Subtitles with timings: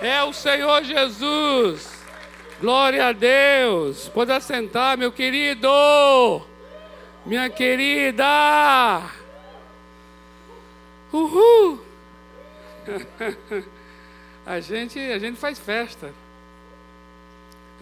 [0.00, 1.98] É o Senhor Jesus.
[2.60, 4.08] Glória a Deus.
[4.08, 5.68] Pode assentar, meu querido.
[7.26, 8.24] Minha querida.
[11.12, 11.80] Uhul.
[14.48, 16.10] A gente, a gente faz festa.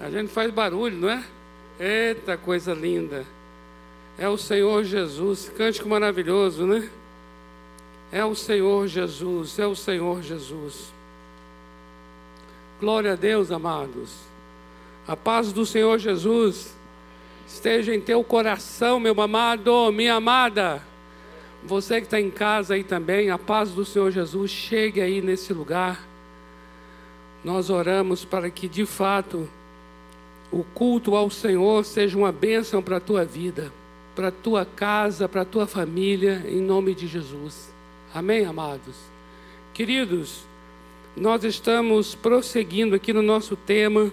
[0.01, 1.25] A gente faz barulho, não é?
[1.79, 3.25] Eita coisa linda.
[4.19, 5.49] É o Senhor Jesus.
[5.57, 6.91] Cântico maravilhoso, né?
[8.11, 9.57] É o Senhor Jesus.
[9.61, 10.93] É o Senhor Jesus.
[12.79, 14.19] Glória a Deus, amados.
[15.09, 16.75] A paz do Senhor Jesus
[17.47, 20.83] esteja em teu coração, meu amado, minha amada.
[21.65, 25.55] Você que está em casa aí também, a paz do Senhor Jesus chegue aí nesse
[25.55, 26.07] lugar.
[27.43, 29.49] Nós oramos para que de fato
[30.53, 33.73] o culto ao Senhor seja uma bênção para a tua vida,
[34.15, 37.73] para a tua casa, para a tua família, em nome de Jesus.
[38.13, 38.97] Amém, amados?
[39.73, 40.45] Queridos,
[41.17, 44.13] nós estamos prosseguindo aqui no nosso tema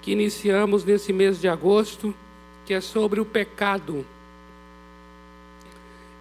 [0.00, 2.14] que iniciamos nesse mês de agosto,
[2.64, 4.06] que é sobre o pecado.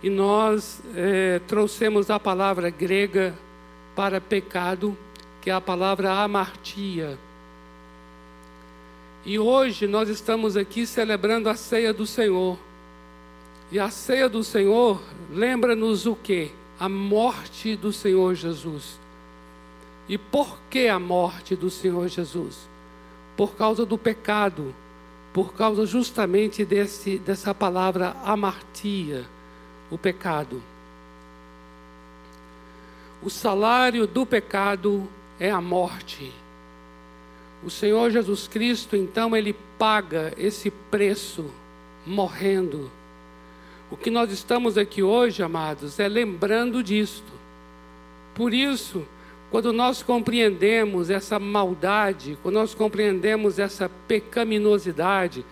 [0.03, 3.33] E nós é, trouxemos a palavra grega
[3.95, 4.97] para pecado,
[5.41, 7.17] que é a palavra amartia.
[9.25, 12.57] E hoje nós estamos aqui celebrando a ceia do Senhor.
[13.71, 15.01] E a ceia do Senhor
[15.31, 16.51] lembra-nos o que?
[16.77, 19.06] A morte do Senhor Jesus.
[20.07, 22.67] E por que a morte do Senhor Jesus?
[23.35, 24.73] Por causa do pecado,
[25.33, 29.25] por causa justamente desse, dessa palavra amartia
[29.91, 30.61] o pecado.
[33.21, 35.07] O salário do pecado
[35.39, 36.31] é a morte.
[37.63, 41.45] O Senhor Jesus Cristo, então, ele paga esse preço
[42.05, 42.89] morrendo.
[43.89, 47.31] O que nós estamos aqui hoje, amados, é lembrando disto.
[48.35, 49.05] Por isso,
[49.49, 55.45] quando nós compreendemos essa maldade, quando nós compreendemos essa pecaminosidade,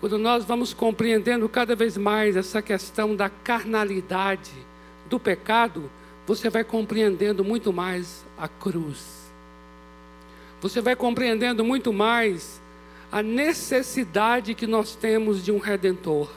[0.00, 4.52] quando nós vamos compreendendo cada vez mais essa questão da carnalidade,
[5.08, 5.90] do pecado,
[6.26, 9.30] você vai compreendendo muito mais a cruz.
[10.60, 12.60] Você vai compreendendo muito mais
[13.10, 16.30] a necessidade que nós temos de um redentor.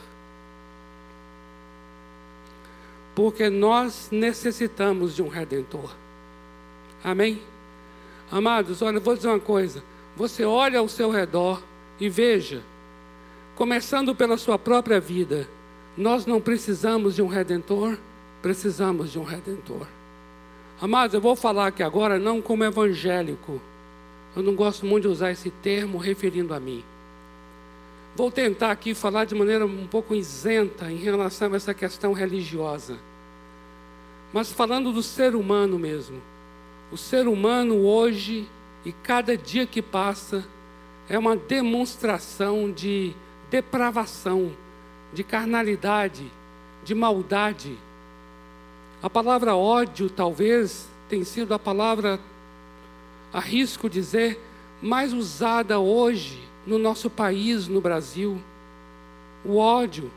[3.13, 6.04] Porque nós necessitamos de um redentor.
[7.05, 7.39] Amém?
[8.31, 9.83] Amados, olha, eu vou dizer uma coisa.
[10.17, 11.61] Você olha ao seu redor
[11.99, 12.63] e veja
[13.55, 15.47] começando pela sua própria vida,
[15.95, 17.95] nós não precisamos de um redentor,
[18.41, 19.87] precisamos de um redentor.
[20.81, 23.61] Amados, eu vou falar aqui agora não como evangélico.
[24.35, 26.83] Eu não gosto muito de usar esse termo referindo a mim.
[28.15, 32.97] Vou tentar aqui falar de maneira um pouco isenta em relação a essa questão religiosa.
[34.33, 36.21] Mas falando do ser humano mesmo.
[36.91, 38.47] O ser humano hoje
[38.85, 40.45] e cada dia que passa
[41.09, 43.13] é uma demonstração de
[43.49, 44.51] depravação,
[45.11, 46.31] de carnalidade,
[46.83, 47.75] de maldade.
[49.01, 52.19] A palavra ódio, talvez, tem sido a palavra,
[53.33, 54.39] arrisco dizer,
[54.81, 58.39] mais usada hoje no nosso país, no Brasil.
[59.43, 60.11] O ódio.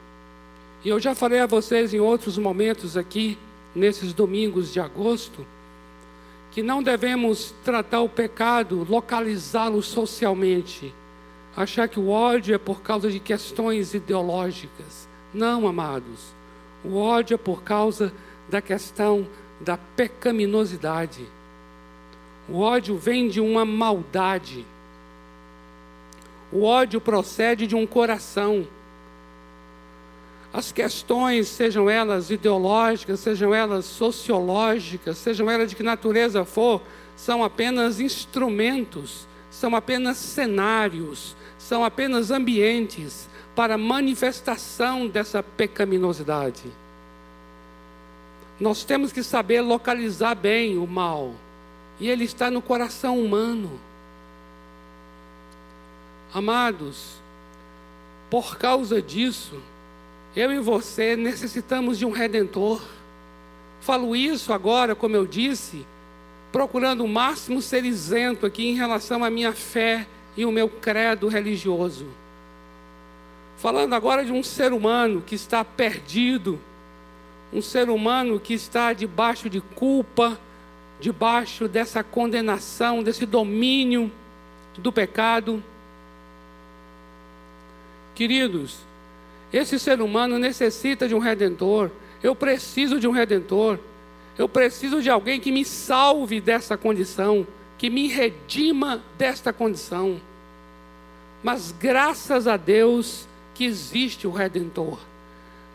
[0.84, 3.38] E eu já falei a vocês em outros momentos aqui,
[3.74, 5.46] nesses domingos de agosto,
[6.58, 10.92] que não devemos tratar o pecado, localizá-lo socialmente
[11.56, 15.08] achar que o ódio é por causa de questões ideológicas.
[15.32, 16.34] Não, amados.
[16.84, 18.12] O ódio é por causa
[18.50, 19.24] da questão
[19.60, 21.24] da pecaminosidade.
[22.48, 24.66] O ódio vem de uma maldade.
[26.50, 28.66] O ódio procede de um coração.
[30.58, 36.82] As questões, sejam elas ideológicas, sejam elas sociológicas, sejam elas de que natureza for,
[37.14, 46.64] são apenas instrumentos, são apenas cenários, são apenas ambientes para manifestação dessa pecaminosidade.
[48.58, 51.34] Nós temos que saber localizar bem o mal,
[52.00, 53.78] e ele está no coração humano.
[56.34, 57.12] Amados,
[58.28, 59.62] por causa disso,
[60.38, 62.80] eu e você necessitamos de um redentor.
[63.80, 65.84] Falo isso agora, como eu disse,
[66.52, 70.06] procurando o máximo ser isento aqui em relação à minha fé
[70.36, 72.06] e o meu credo religioso.
[73.56, 76.60] Falando agora de um ser humano que está perdido,
[77.52, 80.38] um ser humano que está debaixo de culpa,
[81.00, 84.08] debaixo dessa condenação, desse domínio
[84.76, 85.60] do pecado.
[88.14, 88.86] Queridos,
[89.53, 91.91] esse ser humano necessita de um redentor.
[92.22, 93.78] Eu preciso de um redentor.
[94.36, 97.47] Eu preciso de alguém que me salve dessa condição
[97.78, 100.21] que me redima desta condição.
[101.42, 104.98] Mas graças a Deus que existe o Redentor.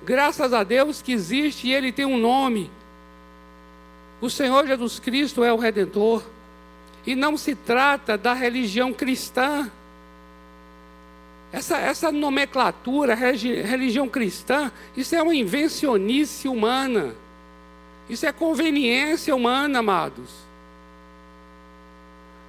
[0.04, 2.70] Graças a Deus que existe e ele tem um nome.
[4.20, 6.22] O Senhor Jesus Cristo é o Redentor.
[7.08, 9.72] E não se trata da religião cristã.
[11.54, 17.14] Essa, essa nomenclatura, religião cristã, isso é uma invencionice humana.
[18.10, 20.32] Isso é conveniência humana, amados.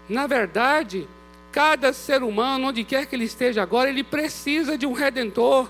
[0.08, 1.06] Na verdade,
[1.52, 5.68] cada ser humano, onde quer que ele esteja agora, ele precisa de um redentor.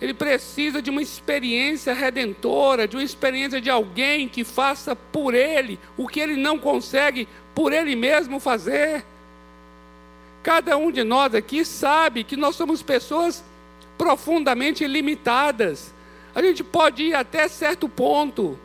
[0.00, 5.78] Ele precisa de uma experiência redentora, de uma experiência de alguém que faça por ele
[5.98, 9.04] o que ele não consegue por ele mesmo fazer.
[10.46, 13.42] Cada um de nós aqui sabe que nós somos pessoas
[13.98, 15.92] profundamente limitadas.
[16.32, 18.56] A gente pode ir até certo ponto.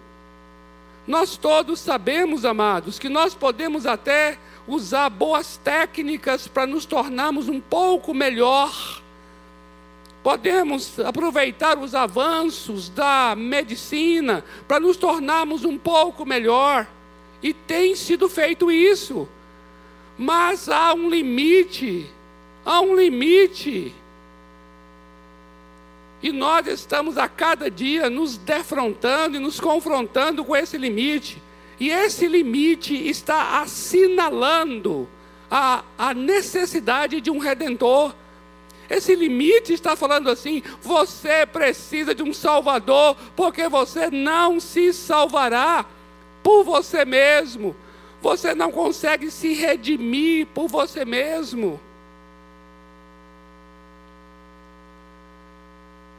[1.07, 4.37] Nós todos sabemos, amados, que nós podemos até
[4.67, 9.01] usar boas técnicas para nos tornarmos um pouco melhor.
[10.21, 16.85] Podemos aproveitar os avanços da medicina para nos tornarmos um pouco melhor.
[17.41, 19.27] E tem sido feito isso.
[20.17, 22.09] Mas há um limite.
[22.65, 23.93] Há um limite.
[26.21, 31.41] E nós estamos a cada dia nos defrontando e nos confrontando com esse limite.
[31.79, 35.09] E esse limite está assinalando
[35.49, 38.13] a, a necessidade de um redentor.
[38.87, 45.85] Esse limite está falando assim: você precisa de um Salvador, porque você não se salvará
[46.43, 47.75] por você mesmo.
[48.21, 51.79] Você não consegue se redimir por você mesmo.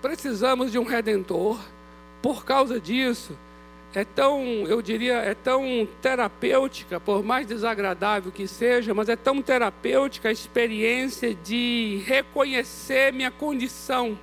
[0.00, 1.60] Precisamos de um redentor.
[2.20, 3.36] Por causa disso,
[3.94, 9.42] é tão, eu diria, é tão terapêutica, por mais desagradável que seja, mas é tão
[9.42, 14.18] terapêutica a experiência de reconhecer minha condição.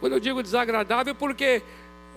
[0.00, 1.62] Quando eu digo desagradável, porque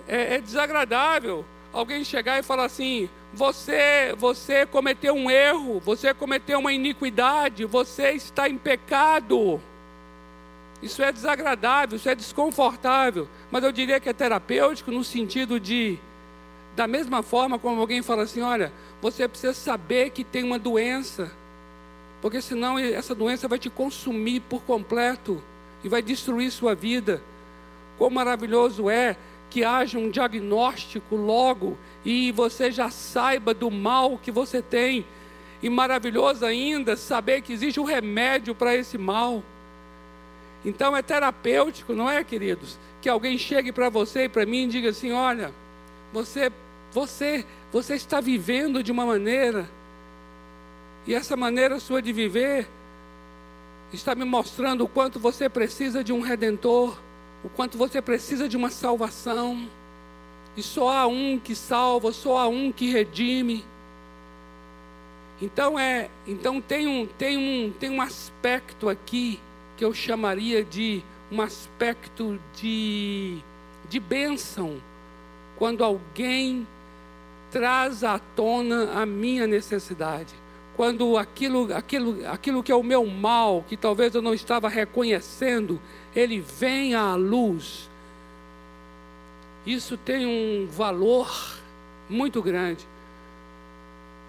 [0.06, 1.44] é, é desagradável
[1.78, 8.12] alguém chegar e falar assim: você, você cometeu um erro, você cometeu uma iniquidade, você
[8.12, 9.60] está em pecado.
[10.82, 15.98] Isso é desagradável, isso é desconfortável, mas eu diria que é terapêutico no sentido de,
[16.76, 21.32] da mesma forma como alguém fala assim: olha, você precisa saber que tem uma doença,
[22.20, 25.42] porque senão essa doença vai te consumir por completo
[25.82, 27.22] e vai destruir sua vida.
[27.96, 29.16] Quão maravilhoso é
[29.50, 35.04] que haja um diagnóstico logo e você já saiba do mal que você tem.
[35.62, 39.42] E maravilhoso ainda saber que existe um remédio para esse mal.
[40.64, 42.78] Então é terapêutico, não é, queridos?
[43.00, 45.52] Que alguém chegue para você e para mim e diga assim: olha,
[46.12, 46.52] você,
[46.92, 49.68] você, você está vivendo de uma maneira,
[51.06, 52.68] e essa maneira sua de viver
[53.92, 56.98] está me mostrando o quanto você precisa de um redentor
[57.44, 59.68] o quanto você precisa de uma salvação.
[60.56, 63.64] E só há um que salva, só há um que redime.
[65.40, 69.38] Então é, então tem um, tem um, tem um aspecto aqui
[69.76, 73.38] que eu chamaria de um aspecto de
[73.88, 74.80] de bênção
[75.56, 76.66] quando alguém
[77.50, 80.34] traz à tona a minha necessidade.
[80.78, 85.80] Quando aquilo, aquilo, aquilo que é o meu mal, que talvez eu não estava reconhecendo,
[86.14, 87.90] ele vem à luz.
[89.66, 91.58] Isso tem um valor
[92.08, 92.86] muito grande.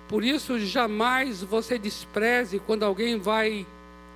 [0.07, 3.63] Por isso, jamais você despreze quando alguém vai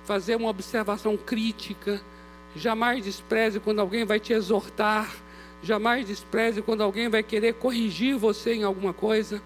[0.04, 2.02] fazer uma observação crítica,
[2.56, 5.14] jamais despreze quando alguém vai te exortar,
[5.62, 9.40] jamais despreze quando alguém vai querer corrigir você em alguma coisa.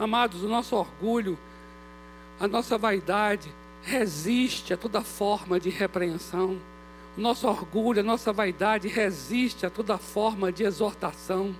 [0.00, 1.38] Amados, o nosso orgulho,
[2.40, 3.52] a nossa vaidade,
[3.82, 6.58] resiste a toda forma de repreensão.
[7.18, 11.54] O nosso orgulho, a nossa vaidade resiste a toda forma de exortação.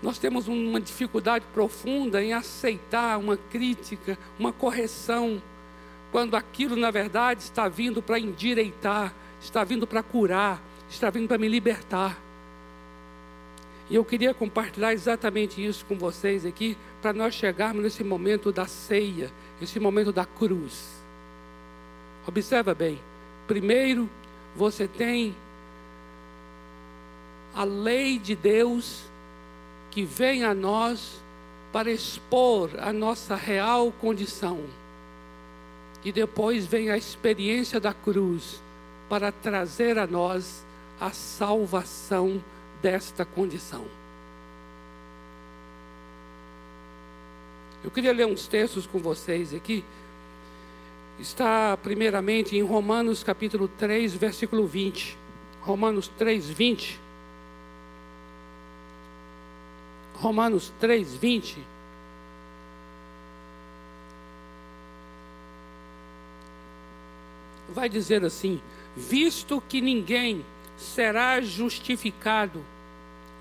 [0.00, 5.42] Nós temos uma dificuldade profunda em aceitar uma crítica, uma correção,
[6.12, 11.38] quando aquilo, na verdade, está vindo para endireitar, está vindo para curar, está vindo para
[11.38, 12.16] me libertar.
[13.90, 18.66] E eu queria compartilhar exatamente isso com vocês aqui, para nós chegarmos nesse momento da
[18.66, 19.30] ceia,
[19.60, 21.00] esse momento da cruz.
[22.26, 23.00] Observa bem.
[23.46, 24.08] Primeiro,
[24.54, 25.34] você tem
[27.54, 29.04] a lei de Deus
[29.90, 31.20] que vem a nós
[31.72, 34.60] para expor a nossa real condição.
[36.04, 38.60] E depois vem a experiência da cruz
[39.08, 40.64] para trazer a nós
[41.00, 42.42] a salvação
[42.80, 43.99] desta condição.
[47.82, 49.82] Eu queria ler uns textos com vocês aqui.
[51.18, 55.16] Está primeiramente em Romanos capítulo 3, versículo 20.
[55.62, 57.00] Romanos 3, 20.
[60.14, 61.58] Romanos 3, 20.
[67.70, 68.60] Vai dizer assim:
[68.94, 70.44] visto que ninguém
[70.76, 72.62] será justificado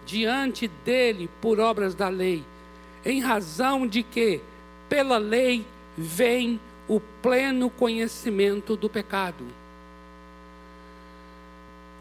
[0.05, 2.43] diante dele por obras da lei,
[3.06, 4.41] em razão de que,
[4.88, 5.65] pela lei,
[5.98, 9.46] vem o pleno conhecimento do pecado.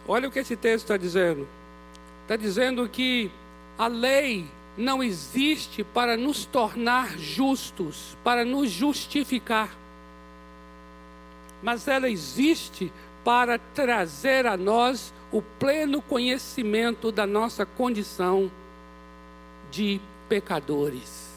[0.07, 1.47] Olha o que esse texto está dizendo.
[2.23, 3.31] Está dizendo que
[3.77, 9.77] a lei não existe para nos tornar justos, para nos justificar,
[11.63, 12.93] mas ela existe
[13.25, 18.51] para trazer a nós o pleno conhecimento da nossa condição
[19.71, 21.29] de pecadores.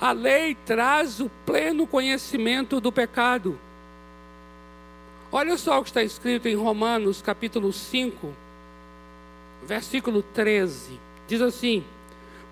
[0.00, 3.58] A lei traz o pleno conhecimento do pecado.
[5.30, 8.34] Olha só o que está escrito em Romanos capítulo 5,
[9.62, 10.98] versículo 13.
[11.26, 11.84] Diz assim: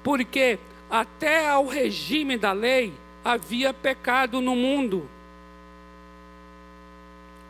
[0.03, 0.59] Porque
[0.91, 2.93] até ao regime da lei
[3.25, 5.09] havia pecado no mundo.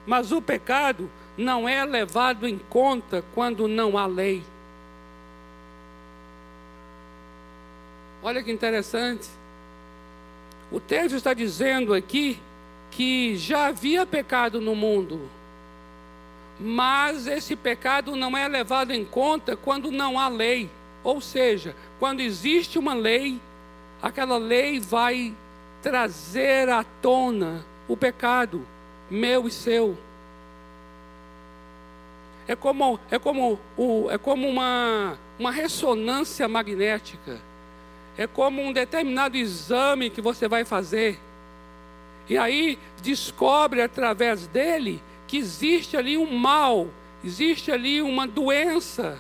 [0.07, 4.43] Mas o pecado não é levado em conta quando não há lei.
[8.23, 9.29] Olha que interessante.
[10.71, 12.39] O texto está dizendo aqui
[12.91, 15.29] que já havia pecado no mundo,
[16.61, 20.71] mas esse pecado não é levado em conta quando não há lei.
[21.03, 23.41] Ou seja, quando existe uma lei,
[24.01, 25.35] aquela lei vai
[25.83, 28.65] trazer à tona o pecado
[29.11, 29.99] meu e seu.
[32.47, 37.41] É como, é como, o, é como uma, uma ressonância magnética.
[38.17, 41.19] É como um determinado exame que você vai fazer.
[42.29, 46.89] E aí descobre através dele que existe ali um mal,
[47.25, 49.19] existe ali uma doença.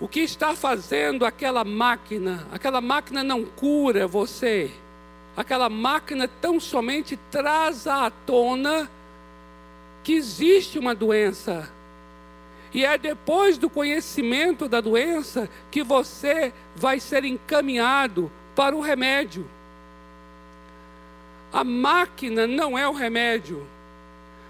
[0.00, 2.46] O que está fazendo aquela máquina?
[2.50, 4.70] Aquela máquina não cura você.
[5.36, 8.90] Aquela máquina tão somente traz à tona
[10.02, 11.70] que existe uma doença.
[12.72, 19.48] E é depois do conhecimento da doença que você vai ser encaminhado para o remédio.
[21.52, 23.64] A máquina não é o remédio,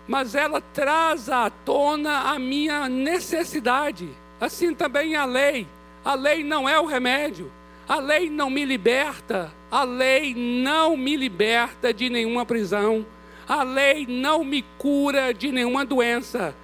[0.08, 4.08] mas ela traz à tona a minha necessidade.
[4.40, 5.66] Assim também a lei.
[6.02, 7.52] A lei não é o remédio.
[7.86, 9.52] A lei não me liberta.
[9.70, 13.04] A lei não me liberta de nenhuma prisão
[13.50, 16.54] a lei não me cura de nenhuma doença,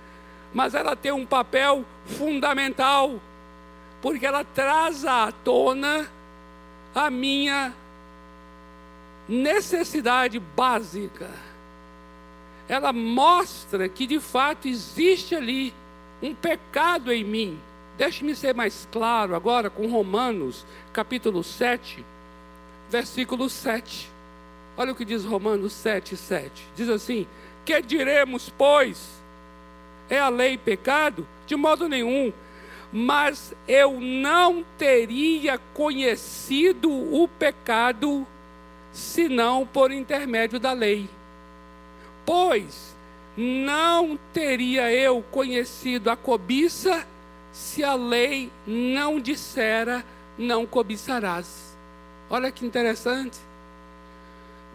[0.54, 3.20] mas ela tem um papel fundamental,
[4.00, 6.10] porque ela traz à tona
[6.94, 7.74] a minha
[9.28, 11.30] necessidade básica.
[12.68, 15.72] Ela mostra que de fato existe ali
[16.22, 17.58] um pecado em mim.
[17.96, 22.04] Deixe-me ser mais claro agora com Romanos, capítulo 7,
[22.90, 24.10] versículo 7.
[24.76, 26.68] Olha o que diz Romanos 7, 7.
[26.74, 27.26] Diz assim:
[27.64, 29.22] Que diremos, pois?
[30.10, 31.26] É a lei pecado?
[31.46, 32.32] De modo nenhum.
[32.92, 38.26] Mas eu não teria conhecido o pecado
[38.92, 41.08] senão por intermédio da lei.
[42.24, 42.96] Pois
[43.36, 47.06] não teria eu conhecido a cobiça
[47.52, 50.04] se a lei não dissera
[50.38, 51.76] não cobiçarás.
[52.28, 53.38] Olha que interessante.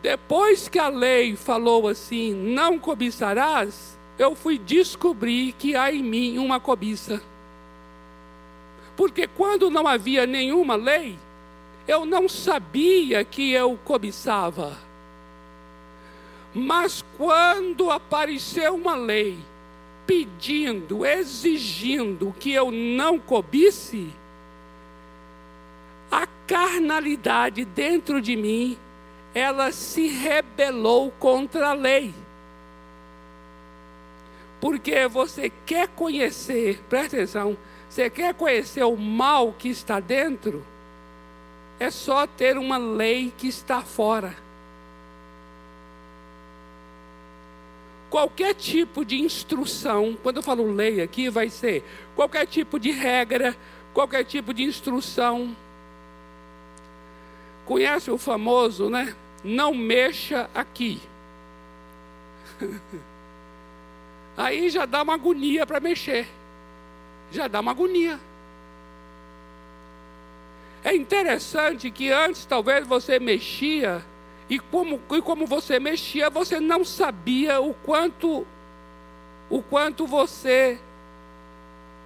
[0.01, 6.37] Depois que a lei falou assim, não cobiçarás, eu fui descobrir que há em mim
[6.39, 7.21] uma cobiça.
[9.01, 11.17] Porque quando não havia nenhuma lei,
[11.87, 14.77] eu não sabia que eu cobiçava.
[16.53, 19.39] Mas quando apareceu uma lei
[20.05, 24.13] pedindo, exigindo que eu não cobisse,
[26.11, 28.77] a carnalidade dentro de mim
[29.33, 32.13] ela se rebelou contra a lei.
[34.59, 37.57] Porque você quer conhecer, presta atenção,
[37.91, 40.65] você quer conhecer o mal que está dentro,
[41.77, 44.33] é só ter uma lei que está fora.
[48.09, 51.83] Qualquer tipo de instrução, quando eu falo lei aqui, vai ser
[52.15, 53.57] qualquer tipo de regra,
[53.93, 55.53] qualquer tipo de instrução.
[57.65, 59.13] Conhece o famoso, né?
[59.43, 61.01] não mexa aqui.
[64.37, 66.40] Aí já dá uma agonia para mexer.
[67.31, 68.19] Já dá uma agonia.
[70.83, 74.03] É interessante que antes talvez você mexia
[74.49, 78.45] e como, e como você mexia, você não sabia o quanto
[79.49, 80.79] o quanto você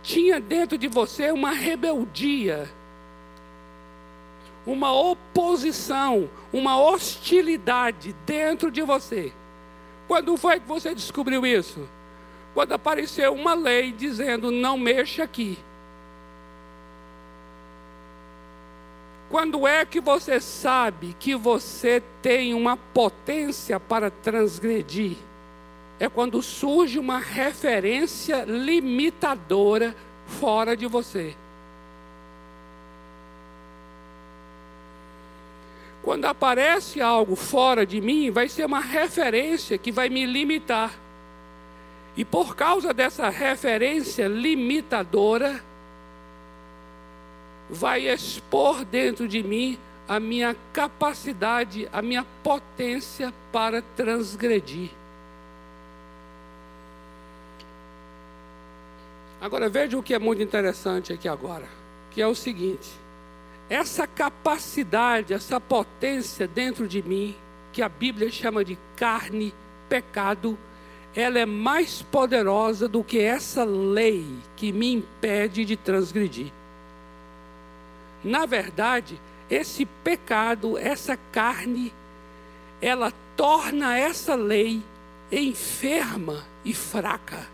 [0.01, 2.69] tinha dentro de você uma rebeldia,
[4.65, 9.31] uma oposição, uma hostilidade dentro de você.
[10.07, 11.87] Quando foi que você descobriu isso?
[12.55, 15.59] Quando apareceu uma lei dizendo não mexa aqui.
[19.29, 25.17] Quando é que você sabe que você tem uma potência para transgredir?
[25.99, 29.93] É quando surge uma referência limitadora
[30.25, 31.35] fora de você.
[36.01, 41.04] Quando aparece algo fora de mim, vai ser uma referência que vai me limitar.
[42.17, 45.61] E por causa dessa referência limitadora,
[47.69, 54.91] vai expor dentro de mim a minha capacidade, a minha potência para transgredir.
[59.41, 61.67] Agora veja o que é muito interessante aqui agora,
[62.11, 62.89] que é o seguinte:
[63.69, 67.35] essa capacidade, essa potência dentro de mim,
[67.73, 69.53] que a Bíblia chama de carne,
[69.89, 70.57] pecado,
[71.15, 74.25] ela é mais poderosa do que essa lei
[74.57, 76.51] que me impede de transgredir.
[78.21, 79.19] Na verdade,
[79.49, 81.93] esse pecado, essa carne,
[82.81, 84.83] ela torna essa lei
[85.31, 87.47] enferma e fraca.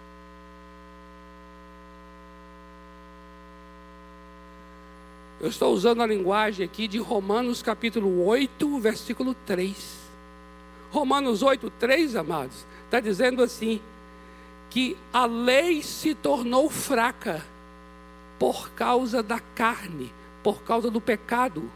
[5.40, 10.00] Eu estou usando a linguagem aqui de Romanos capítulo 8, versículo 3.
[10.92, 13.82] Romanos 8, 3, amados, está dizendo assim:
[14.70, 17.46] que a lei se tornou fraca
[18.38, 20.12] por causa da carne
[20.44, 21.70] por causa do pecado.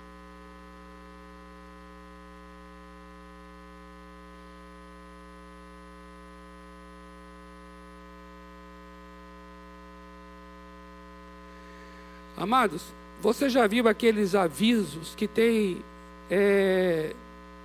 [12.36, 12.84] Amados,
[13.22, 15.82] você já viu aqueles avisos que tem
[16.30, 17.16] é,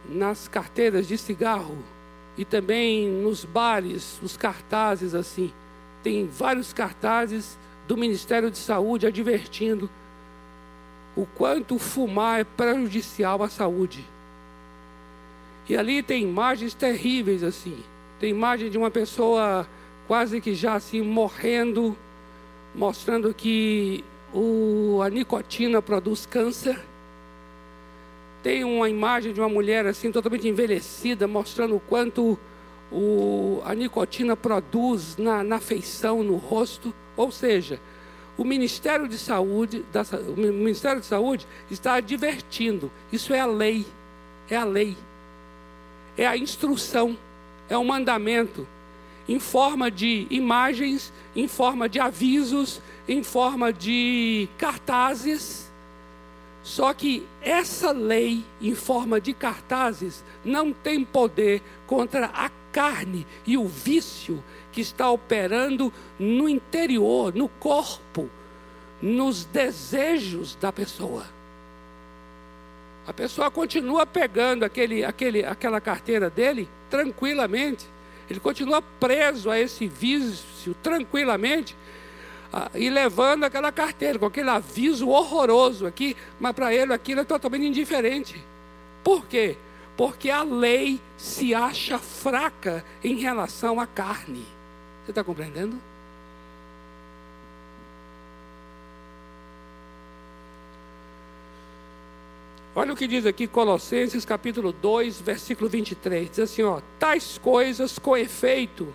[0.09, 1.79] nas carteiras de cigarro
[2.41, 5.53] e também nos bares, os cartazes assim?
[6.03, 9.91] Tem vários cartazes do Ministério de Saúde advertindo
[11.15, 14.03] o quanto fumar é prejudicial à saúde.
[15.69, 17.77] E ali tem imagens terríveis assim.
[18.19, 19.69] Tem imagem de uma pessoa
[20.07, 21.95] quase que já assim morrendo,
[22.75, 26.81] mostrando que o, a nicotina produz câncer.
[28.43, 32.39] Tem uma imagem de uma mulher assim totalmente envelhecida, mostrando o quanto
[32.91, 36.95] o, a nicotina produz na, na feição, no rosto.
[37.17, 37.79] Ou seja,
[38.37, 42.91] o Ministério de Saúde, da, o Ministério de Saúde está advertindo.
[43.13, 43.87] Isso é a lei,
[44.49, 44.97] é a lei,
[46.17, 47.17] é a instrução,
[47.69, 48.67] é o mandamento,
[49.29, 55.70] em forma de imagens, em forma de avisos, em forma de cartazes.
[56.63, 63.57] Só que essa lei, em forma de cartazes, não tem poder contra a carne e
[63.57, 68.29] o vício que está operando no interior, no corpo,
[69.01, 71.25] nos desejos da pessoa.
[73.07, 77.87] A pessoa continua pegando aquele, aquele, aquela carteira dele tranquilamente.
[78.29, 81.75] Ele continua preso a esse vício tranquilamente
[82.53, 87.25] ah, e levando aquela carteira com aquele aviso horroroso aqui, mas para ele aquilo é
[87.25, 88.43] totalmente indiferente.
[89.05, 89.57] Por quê?
[89.97, 94.45] Porque a lei se acha fraca em relação à carne.
[95.05, 95.77] Você está compreendendo?
[102.75, 106.31] Olha o que diz aqui Colossenses capítulo 2, versículo 23.
[106.31, 108.93] Diz assim, ó, tais coisas com efeito,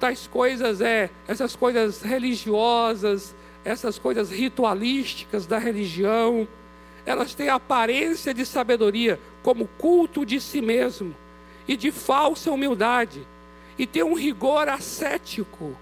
[0.00, 3.34] tais coisas é, essas coisas religiosas,
[3.64, 6.48] essas coisas ritualísticas da religião,
[7.06, 11.14] elas têm aparência de sabedoria, como culto de si mesmo
[11.68, 13.26] e de falsa humildade
[13.78, 15.74] e tem um rigor ascético.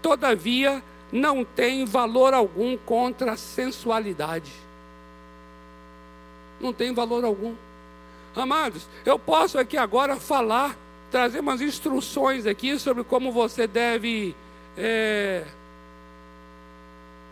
[0.00, 4.52] Todavia, não tem valor algum contra a sensualidade.
[6.60, 7.54] Não tem valor algum.
[8.36, 10.76] Amados, eu posso aqui agora falar,
[11.14, 14.34] trazer umas instruções aqui sobre como você deve
[14.76, 15.44] é,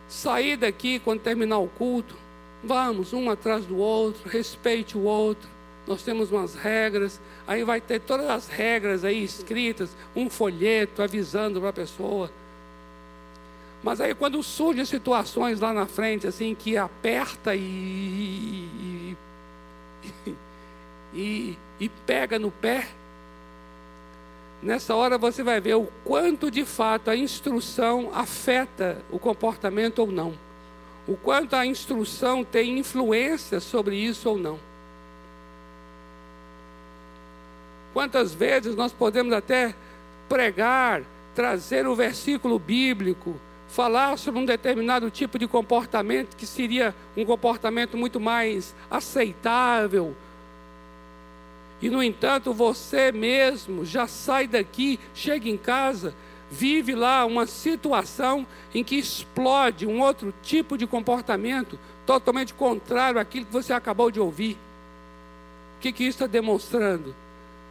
[0.08, 2.14] sair daqui quando terminar o culto.
[2.62, 5.50] Vamos, um atrás do outro, respeite o outro
[5.84, 11.58] nós temos umas regras, aí vai ter todas as regras aí escritas, um folheto avisando
[11.58, 12.30] para a pessoa.
[13.82, 19.16] Mas aí quando surgem situações lá na frente, assim, que aperta e, e,
[21.12, 22.86] e, e pega no pé,
[24.62, 30.10] nessa hora você vai ver o quanto de fato a instrução afeta o comportamento ou
[30.10, 30.34] não.
[31.06, 34.58] O quanto a instrução tem influência sobre isso ou não.
[37.92, 39.74] Quantas vezes nós podemos até
[40.28, 41.02] pregar,
[41.34, 43.34] trazer o versículo bíblico,
[43.68, 50.14] falar sobre um determinado tipo de comportamento que seria um comportamento muito mais aceitável.
[51.82, 56.14] E, no entanto, você mesmo já sai daqui, chega em casa,
[56.48, 63.46] vive lá uma situação em que explode um outro tipo de comportamento totalmente contrário àquilo
[63.46, 64.56] que você acabou de ouvir.
[65.76, 67.12] O que, que isso está demonstrando?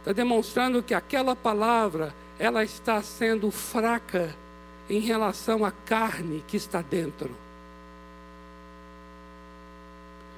[0.00, 4.34] Está demonstrando que aquela palavra ela está sendo fraca
[4.90, 7.30] em relação à carne que está dentro.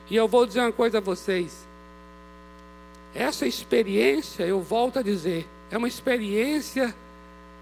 [0.08, 1.66] E eu vou dizer uma coisa a vocês.
[3.14, 6.94] Essa experiência, eu volto a dizer, é uma experiência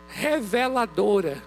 [0.08, 1.42] reveladora.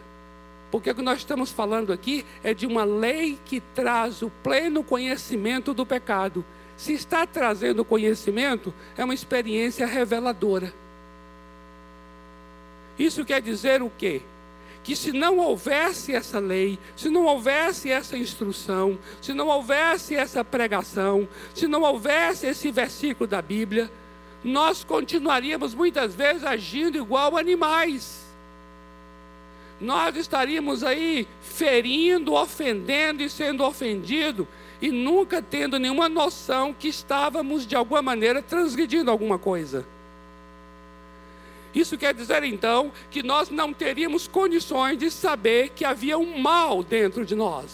[0.70, 4.84] Porque o que nós estamos falando aqui é de uma lei que traz o pleno
[4.84, 6.46] conhecimento do pecado.
[6.76, 10.74] Se está trazendo conhecimento, é uma experiência reveladora.
[13.00, 14.22] Isso quer dizer o quê?
[14.86, 20.46] Que se não houvesse essa lei, se não houvesse essa instrução, se não houvesse essa
[20.46, 23.92] pregação, se não houvesse esse versículo da Bíblia,
[24.44, 28.24] nós continuaríamos muitas vezes agindo igual animais.
[29.82, 34.48] Nós estaríamos aí ferindo, ofendendo e sendo ofendido
[34.80, 39.84] e nunca tendo nenhuma noção que estávamos de alguma maneira transgredindo alguma coisa.
[41.76, 46.82] Isso quer dizer então que nós não teríamos condições de saber que havia um mal
[46.82, 47.70] dentro de nós.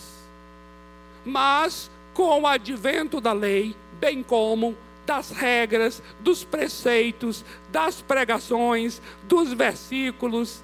[1.24, 9.54] Mas com o advento da lei, bem como das regras, dos preceitos, das pregações, dos
[9.54, 10.64] versículos,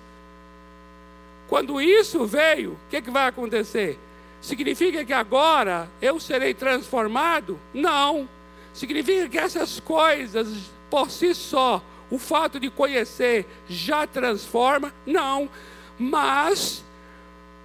[1.47, 3.97] quando isso veio, o que, que vai acontecer?
[4.41, 7.59] Significa que agora eu serei transformado?
[7.73, 8.27] Não.
[8.73, 10.47] Significa que essas coisas
[10.89, 14.93] por si só o fato de conhecer já transforma?
[15.05, 15.49] Não.
[15.99, 16.83] Mas,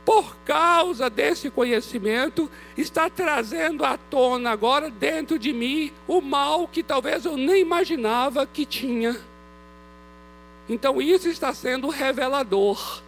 [0.05, 6.83] por causa desse conhecimento, está trazendo à tona agora dentro de mim o mal que
[6.83, 9.17] talvez eu nem imaginava que tinha.
[10.69, 13.03] Então, isso está sendo revelador.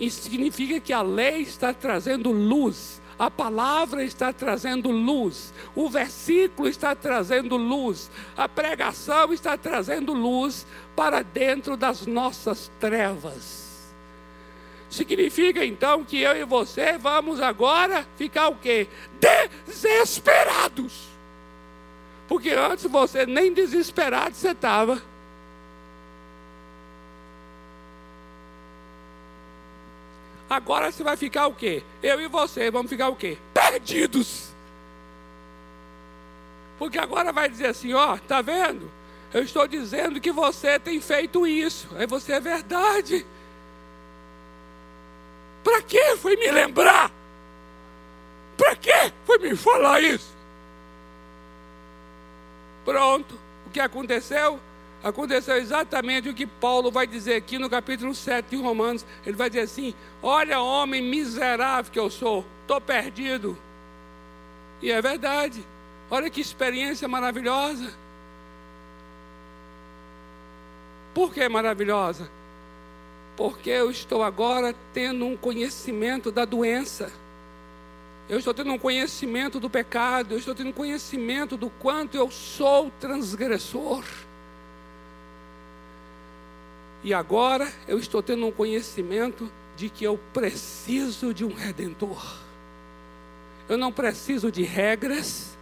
[0.00, 6.68] Isso significa que a lei está trazendo luz a palavra está trazendo luz, o versículo
[6.68, 13.62] está trazendo luz, a pregação está trazendo luz para dentro das nossas trevas.
[14.90, 18.86] Significa então que eu e você vamos agora ficar o quê?
[19.66, 21.08] Desesperados.
[22.28, 25.02] Porque antes você nem desesperado você estava.
[30.52, 31.82] Agora você vai ficar o quê?
[32.02, 33.38] Eu e você vamos ficar o quê?
[33.54, 34.50] Perdidos.
[36.78, 38.90] Porque agora vai dizer assim, ó, tá vendo?
[39.32, 41.88] Eu estou dizendo que você tem feito isso.
[41.96, 43.24] Aí você é verdade.
[45.64, 47.10] Para que foi me lembrar?
[48.58, 48.92] Para que
[49.24, 50.36] foi me falar isso?
[52.84, 53.40] Pronto.
[53.66, 54.60] O que aconteceu?
[55.02, 59.04] Aconteceu exatamente o que Paulo vai dizer aqui no capítulo 7 de Romanos.
[59.26, 63.56] Ele vai dizer assim: Olha, homem miserável que eu sou, estou perdido.
[64.80, 65.64] E é verdade.
[66.10, 67.92] Olha que experiência maravilhosa.
[71.14, 72.30] Por que maravilhosa?
[73.36, 77.12] Porque eu estou agora tendo um conhecimento da doença.
[78.28, 82.30] Eu estou tendo um conhecimento do pecado, eu estou tendo um conhecimento do quanto eu
[82.30, 84.04] sou transgressor.
[87.04, 92.36] E agora eu estou tendo um conhecimento de que eu preciso de um redentor.
[93.68, 95.56] Eu não preciso de regras.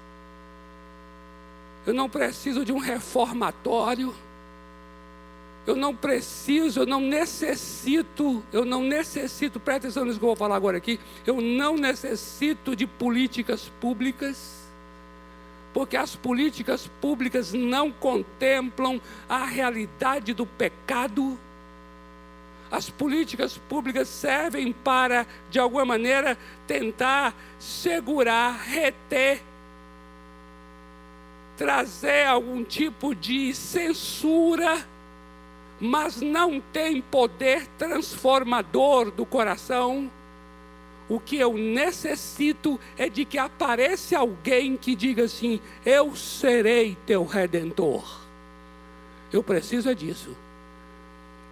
[1.87, 4.15] Eu não preciso de um reformatório.
[5.67, 10.37] Eu não preciso, eu não necessito, eu não necessito, presta atenção nisso que eu vou
[10.37, 10.99] falar agora aqui.
[11.27, 14.60] Eu não necessito de políticas públicas
[15.73, 21.39] porque as políticas públicas não contemplam a realidade do pecado.
[22.71, 29.43] As políticas públicas servem para, de alguma maneira, tentar segurar, reter,
[31.57, 34.87] trazer algum tipo de censura,
[35.81, 40.11] mas não tem poder transformador do coração
[41.11, 47.25] O que eu necessito é de que apareça alguém que diga assim: Eu serei teu
[47.25, 48.21] redentor.
[49.33, 50.37] Eu preciso é disso.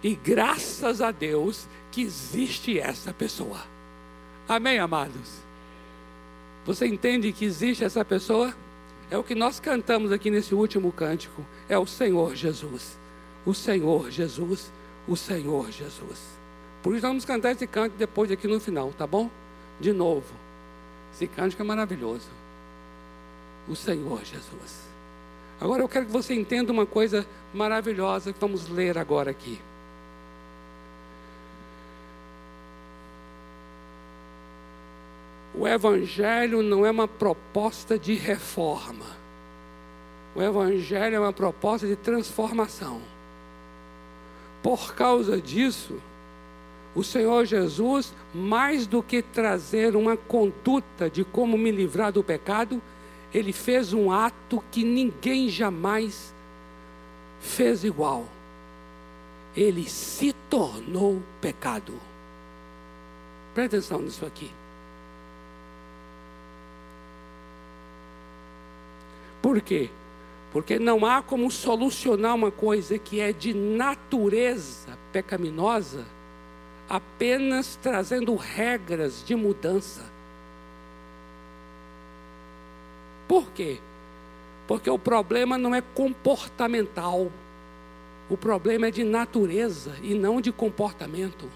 [0.01, 3.59] E graças a Deus que existe essa pessoa.
[4.47, 5.41] Amém, amados?
[6.65, 8.55] Você entende que existe essa pessoa?
[9.11, 11.45] É o que nós cantamos aqui nesse último cântico.
[11.67, 12.97] É o Senhor Jesus.
[13.45, 14.71] O Senhor Jesus.
[15.05, 16.39] O Senhor Jesus.
[16.81, 19.29] Por isso vamos cantar esse canto depois aqui no final, tá bom?
[19.79, 20.33] De novo.
[21.13, 22.27] Esse cântico é maravilhoso.
[23.67, 24.89] O Senhor Jesus.
[25.59, 29.59] Agora eu quero que você entenda uma coisa maravilhosa que vamos ler agora aqui.
[35.53, 39.05] O Evangelho não é uma proposta de reforma.
[40.35, 43.01] O Evangelho é uma proposta de transformação.
[44.63, 45.99] Por causa disso,
[46.99, 52.81] o Senhor Jesus, mais do que trazer uma conduta de como me livrar do pecado,
[53.33, 56.33] ele fez um ato que ninguém jamais
[57.39, 58.25] fez igual.
[59.55, 61.93] Ele se tornou pecado.
[63.53, 64.51] Presta atenção nisso aqui.
[69.41, 69.89] Por quê?
[70.51, 76.18] Porque não há como solucionar uma coisa que é de natureza pecaminosa
[76.89, 80.03] apenas trazendo regras de mudança.
[83.27, 83.79] Por quê?
[84.67, 87.31] Porque o problema não é comportamental.
[88.29, 91.49] O problema é de natureza e não de comportamento.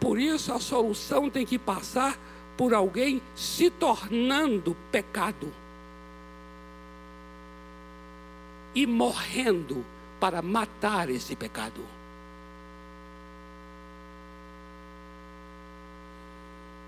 [0.00, 2.18] Por isso a solução tem que passar
[2.56, 5.52] por alguém se tornando pecado
[8.74, 9.84] e morrendo
[10.24, 11.84] para matar esse pecado.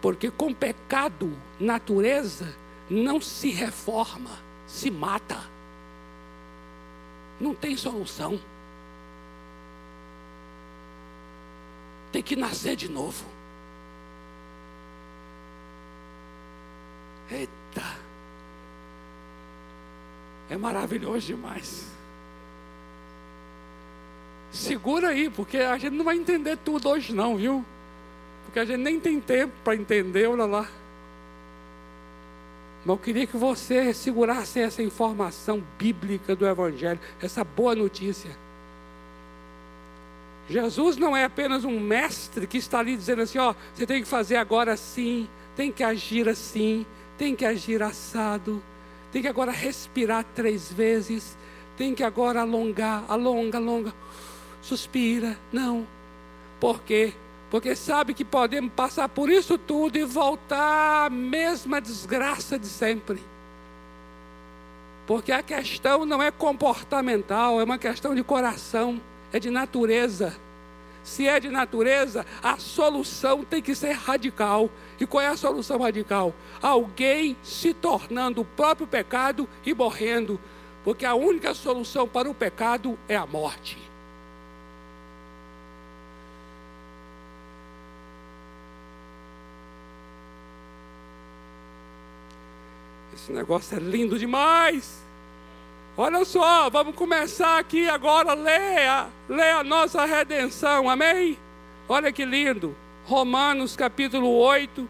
[0.01, 2.57] Porque com pecado, natureza
[2.89, 4.31] não se reforma,
[4.67, 5.39] se mata.
[7.39, 8.41] Não tem solução.
[12.11, 13.27] Tem que nascer de novo.
[17.31, 17.99] Eita!
[20.49, 21.96] É maravilhoso demais.
[24.57, 27.63] Segura aí, porque a gente não vai entender tudo hoje, não, viu?
[28.47, 30.67] Porque a gente nem tem tempo para entender, olha lá.
[32.81, 38.31] Mas eu queria que você segurasse essa informação bíblica do Evangelho, essa boa notícia.
[40.49, 44.09] Jesus não é apenas um mestre que está ali dizendo assim: ó, você tem que
[44.09, 46.87] fazer agora assim, tem que agir assim,
[47.19, 48.63] tem que agir assado,
[49.13, 51.37] tem que agora respirar três vezes,
[51.77, 53.93] tem que agora alongar, alonga, alonga,
[54.61, 55.39] suspira.
[55.53, 55.87] Não.
[56.59, 57.13] Por quê?
[57.51, 63.23] Porque sabe que podemos passar por isso tudo e voltar à mesma desgraça de sempre.
[65.07, 69.01] Porque a questão não é comportamental, é uma questão de coração,
[69.33, 70.37] é de natureza.
[71.05, 74.69] Se é de natureza, a solução tem que ser radical.
[74.99, 76.35] E qual é a solução radical?
[76.61, 80.41] Alguém se tornando o próprio pecado e morrendo.
[80.83, 83.86] Porque a única solução para o pecado é a morte.
[93.27, 95.03] Esse negócio é lindo demais.
[95.97, 101.37] Olha só, vamos começar aqui agora, leia, leia a nossa redenção, amém?
[101.89, 104.89] Olha que lindo, Romanos capítulo 8,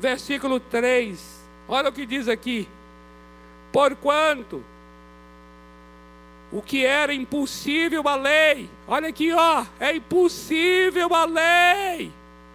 [0.00, 1.22] versículo 3,
[1.68, 2.66] olha o que diz aqui,
[3.70, 4.64] porquanto
[6.50, 12.10] o que era impossível à lei, olha aqui ó, é impossível à lei,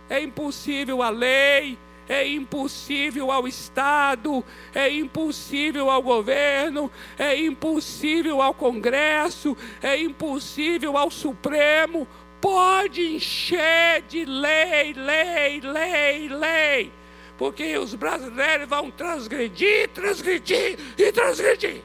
[0.09, 1.77] é impossível à lei,
[2.07, 11.09] é impossível ao Estado, é impossível ao governo, é impossível ao Congresso, é impossível ao
[11.09, 12.07] Supremo.
[12.41, 16.91] Pode encher de lei, lei, lei, lei,
[17.37, 21.81] porque os brasileiros vão transgredir, transgredir e transgredir.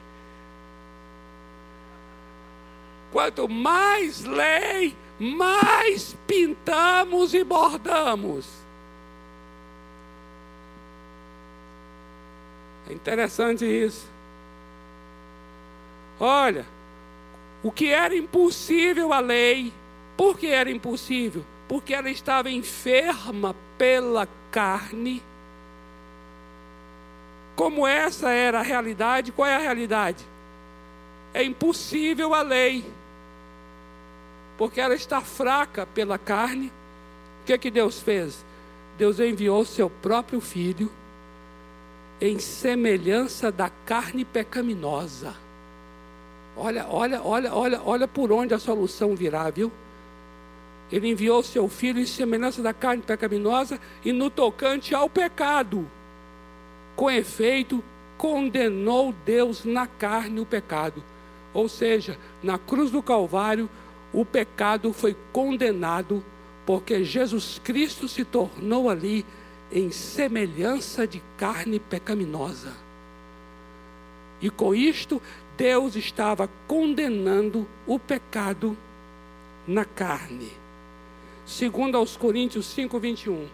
[3.11, 8.66] Quanto mais lei, mais pintamos e bordamos.
[12.89, 14.07] É interessante isso.
[16.19, 16.65] Olha,
[17.63, 19.73] o que era impossível à lei,
[20.15, 21.45] por que era impossível?
[21.67, 25.21] Porque ela estava enferma pela carne.
[27.55, 30.25] Como essa era a realidade, qual é a realidade?
[31.33, 32.85] É impossível a lei,
[34.57, 36.71] porque ela está fraca pela carne,
[37.47, 38.45] que, que Deus fez?
[38.97, 40.91] Deus enviou seu próprio filho
[42.19, 45.35] em semelhança da carne pecaminosa.
[46.55, 49.71] Olha, olha, olha, olha, olha por onde a solução virá, viu?
[50.91, 55.85] Ele enviou seu filho em semelhança da carne pecaminosa e no tocante ao pecado.
[56.95, 57.83] Com efeito,
[58.17, 61.03] condenou Deus na carne o pecado.
[61.53, 63.69] Ou seja, na cruz do Calvário,
[64.11, 66.23] o pecado foi condenado,
[66.65, 69.25] porque Jesus Cristo se tornou ali
[69.71, 72.73] em semelhança de carne pecaminosa.
[74.41, 75.21] E com isto,
[75.57, 78.77] Deus estava condenando o pecado
[79.67, 80.51] na carne.
[81.45, 83.47] Segundo aos Coríntios 5, 21.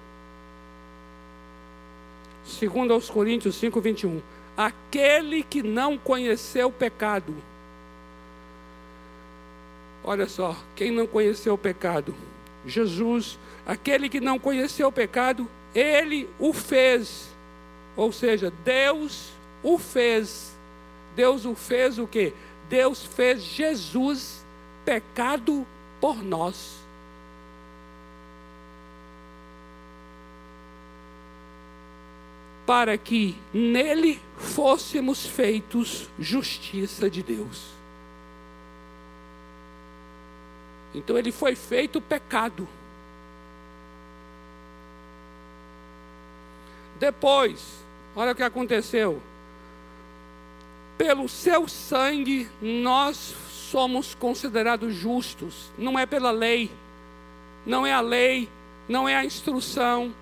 [2.45, 4.21] Segundo aos Coríntios 5, 21.
[4.57, 7.33] Aquele que não conheceu o pecado.
[10.03, 12.13] Olha só, quem não conheceu o pecado?
[12.65, 17.29] Jesus, aquele que não conheceu o pecado, ele o fez.
[17.95, 19.31] Ou seja, Deus
[19.61, 20.55] o fez.
[21.15, 22.33] Deus o fez o quê?
[22.69, 24.43] Deus fez Jesus
[24.83, 25.65] pecado
[26.01, 26.81] por nós.
[32.65, 37.73] Para que nele fôssemos feitos justiça de Deus.
[40.93, 42.67] Então ele foi feito pecado.
[46.99, 47.83] Depois,
[48.15, 49.21] olha o que aconteceu.
[50.97, 53.35] Pelo seu sangue nós
[53.73, 55.71] somos considerados justos.
[55.77, 56.71] Não é pela lei,
[57.65, 58.47] não é a lei,
[58.87, 60.13] não é a instrução,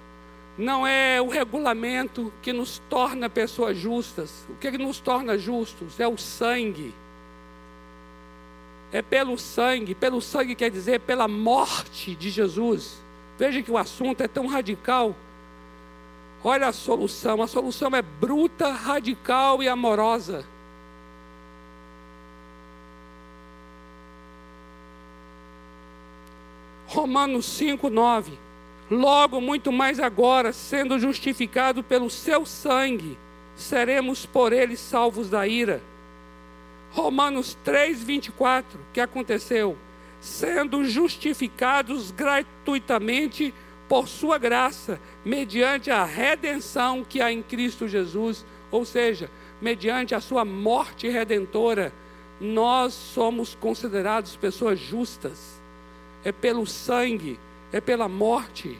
[0.57, 4.45] não é o regulamento que nos torna pessoas justas.
[4.49, 6.93] O que nos torna justos é o sangue.
[8.91, 13.01] É pelo sangue, pelo sangue quer dizer pela morte de Jesus.
[13.37, 15.15] Veja que o assunto é tão radical
[16.43, 20.45] Olha a solução: a solução é bruta, radical e amorosa.
[26.87, 28.37] Romanos 5, 9.
[28.89, 33.17] Logo, muito mais agora, sendo justificado pelo seu sangue,
[33.55, 35.81] seremos por ele salvos da ira.
[36.91, 38.77] Romanos 3, 24.
[38.77, 39.77] O que aconteceu?
[40.19, 43.53] Sendo justificados gratuitamente
[43.91, 49.29] por sua graça, mediante a redenção que há em Cristo Jesus, ou seja,
[49.61, 51.91] mediante a sua morte redentora,
[52.39, 55.59] nós somos considerados pessoas justas.
[56.23, 57.37] É pelo sangue,
[57.73, 58.79] é pela morte.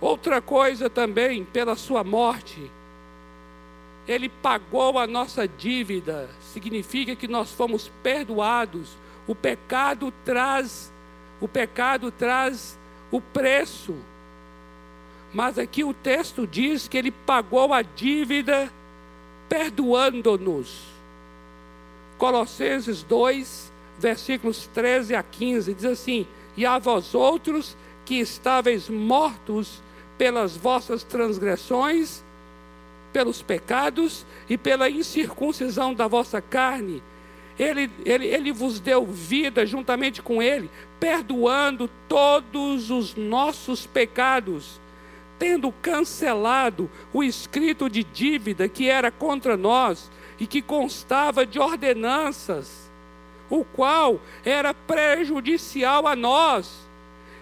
[0.00, 2.70] Outra coisa também, pela sua morte,
[4.08, 8.96] ele pagou a nossa dívida, significa que nós fomos perdoados.
[9.26, 10.90] O pecado traz,
[11.38, 12.78] o pecado traz
[13.14, 13.94] o preço.
[15.32, 18.72] Mas aqui o texto diz que ele pagou a dívida
[19.48, 20.82] perdoando-nos.
[22.18, 29.80] Colossenses 2, versículos 13 a 15, diz assim: E a vós outros que estáveis mortos
[30.18, 32.24] pelas vossas transgressões,
[33.12, 37.00] pelos pecados e pela incircuncisão da vossa carne,
[37.58, 44.80] ele, ele, ele vos deu vida juntamente com Ele, perdoando todos os nossos pecados,
[45.38, 52.90] tendo cancelado o escrito de dívida que era contra nós e que constava de ordenanças,
[53.48, 56.88] o qual era prejudicial a nós.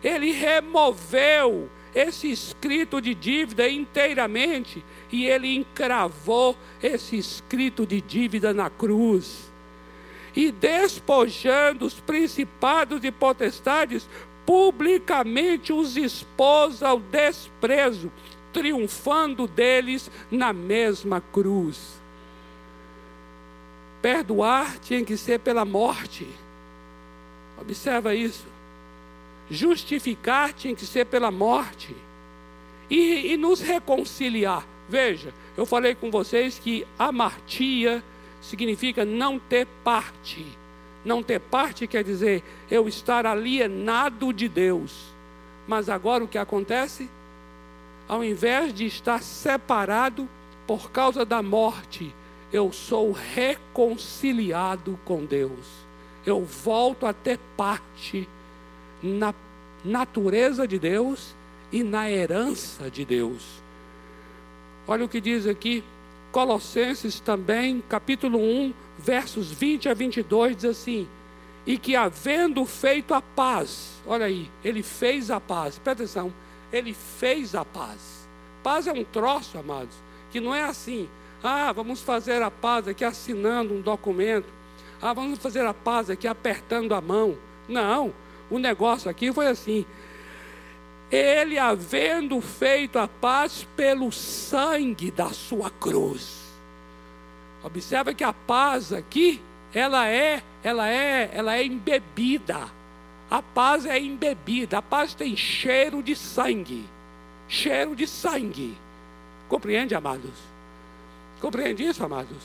[0.04, 8.68] Ele removeu esse escrito de dívida inteiramente e ele encravou esse escrito de dívida na
[8.68, 9.51] cruz
[10.34, 14.08] e despojando os principados e potestades,
[14.46, 18.10] publicamente os expôs ao desprezo,
[18.52, 22.00] triunfando deles na mesma cruz.
[24.00, 26.26] Perdoar tinha que ser pela morte.
[27.60, 28.46] Observa isso.
[29.48, 31.94] Justificar tinha que ser pela morte.
[32.90, 34.66] E, e nos reconciliar.
[34.88, 38.02] Veja, eu falei com vocês que a martia
[38.42, 40.44] significa não ter parte.
[41.04, 45.12] Não ter parte quer dizer eu estar alienado de Deus.
[45.66, 47.08] Mas agora o que acontece?
[48.06, 50.28] Ao invés de estar separado
[50.66, 52.14] por causa da morte,
[52.52, 55.82] eu sou reconciliado com Deus.
[56.26, 58.28] Eu volto a ter parte
[59.02, 59.34] na
[59.84, 61.34] natureza de Deus
[61.72, 63.62] e na herança de Deus.
[64.86, 65.82] Olha o que diz aqui
[66.32, 71.06] Colossenses também, capítulo 1, versos 20 a 22, diz assim:
[71.66, 76.32] e que havendo feito a paz, olha aí, ele fez a paz, presta atenção,
[76.72, 78.26] ele fez a paz.
[78.62, 79.94] Paz é um troço, amados,
[80.30, 81.08] que não é assim,
[81.42, 84.46] ah, vamos fazer a paz aqui assinando um documento,
[85.00, 87.36] ah, vamos fazer a paz aqui apertando a mão.
[87.68, 88.12] Não,
[88.50, 89.84] o negócio aqui foi assim,
[91.12, 96.40] ele havendo feito a paz pelo sangue da sua cruz.
[97.62, 99.40] Observa que a paz aqui,
[99.74, 102.66] ela é, ela é, ela é embebida.
[103.30, 104.78] A paz é embebida.
[104.78, 106.88] A paz tem cheiro de sangue.
[107.46, 108.76] Cheiro de sangue.
[109.50, 110.32] Compreende, amados?
[111.40, 112.42] Compreende isso, amados?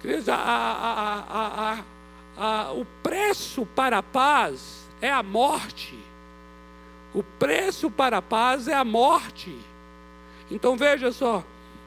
[0.00, 1.78] Queridos, a, a,
[2.36, 6.09] a, o preço para a paz é a morte.
[7.12, 9.56] O preço para a paz é a morte.
[10.50, 11.44] Então veja só,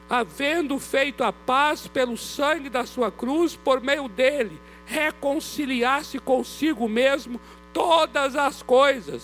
[0.08, 7.40] havendo feito a paz pelo sangue da sua cruz, por meio dele, reconciliar-se consigo mesmo
[7.72, 9.22] todas as coisas,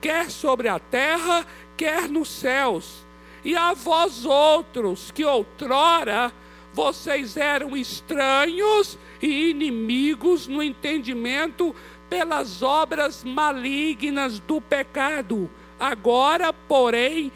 [0.00, 1.46] quer sobre a terra,
[1.76, 3.04] quer nos céus.
[3.44, 6.32] E a vós outros, que outrora
[6.76, 11.74] vocês eram estranhos e inimigos no entendimento
[12.08, 15.50] pelas obras malignas do pecado.
[15.78, 17.30] Agora, porém,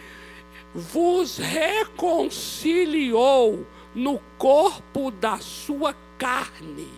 [0.75, 3.65] vos reconciliou
[3.95, 6.89] no corpo da sua carne.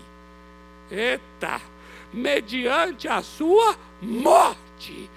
[0.91, 1.61] Eita!
[2.12, 5.09] Mediante a sua morte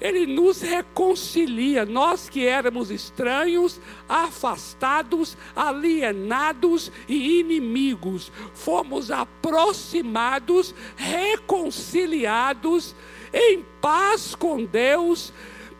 [0.00, 12.94] ele nos reconcilia, nós que éramos estranhos, afastados, alienados e inimigos, fomos aproximados, reconciliados
[13.32, 15.32] em paz com Deus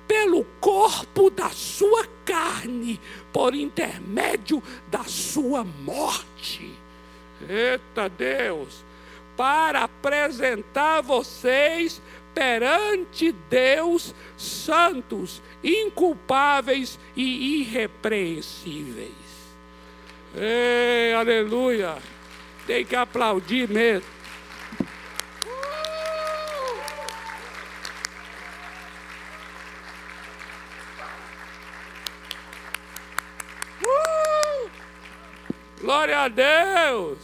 [0.07, 3.01] pelo corpo da sua carne,
[3.33, 6.73] por intermédio da sua morte.
[7.49, 8.85] Eita Deus!
[9.37, 12.01] Para apresentar vocês
[12.37, 19.11] perante Deus santos, inculpáveis e irrepreensíveis.
[20.35, 21.97] Ei, aleluia!
[22.67, 24.07] Tem que aplaudir mesmo.
[33.83, 34.71] Uh!
[35.81, 37.19] Glória a Deus!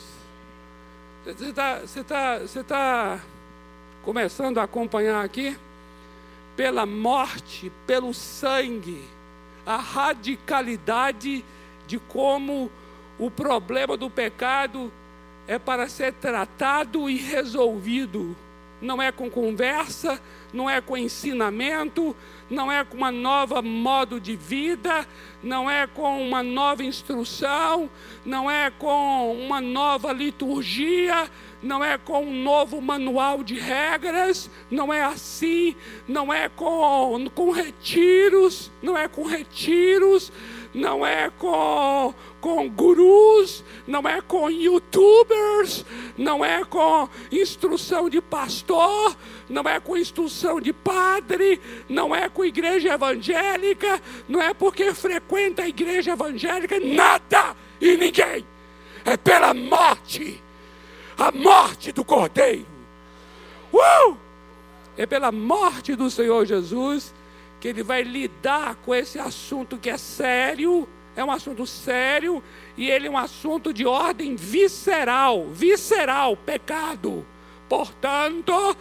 [1.22, 3.20] Você está você tá, você tá
[4.02, 5.56] começando a acompanhar aqui,
[6.56, 9.02] pela morte, pelo sangue,
[9.64, 11.44] a radicalidade
[11.86, 12.70] de como
[13.18, 14.92] o problema do pecado
[15.46, 18.36] é para ser tratado e resolvido.
[18.80, 20.20] Não é com conversa,
[20.52, 22.16] não é com ensinamento,
[22.50, 25.06] não é com uma nova modo de vida,
[25.42, 27.88] não é com uma nova instrução,
[28.24, 31.30] não é com uma nova liturgia,
[31.62, 35.76] não é com um novo manual de regras, não é assim,
[36.08, 40.32] não é com, com retiros, não é com retiros,
[40.74, 45.84] não é com, com gurus, não é com youtubers,
[46.18, 49.16] não é com instrução de pastor,
[49.48, 55.62] não é com instrução de padre, não é com igreja evangélica, não é porque frequenta
[55.62, 58.44] a igreja evangélica, nada e ninguém,
[59.04, 60.42] é pela morte
[61.22, 62.66] a morte do Cordeiro.
[63.72, 64.16] Uh!
[64.96, 67.14] É pela morte do Senhor Jesus
[67.60, 72.42] que ele vai lidar com esse assunto que é sério, é um assunto sério
[72.76, 77.24] e ele é um assunto de ordem visceral, visceral, pecado.
[77.68, 78.76] Portanto,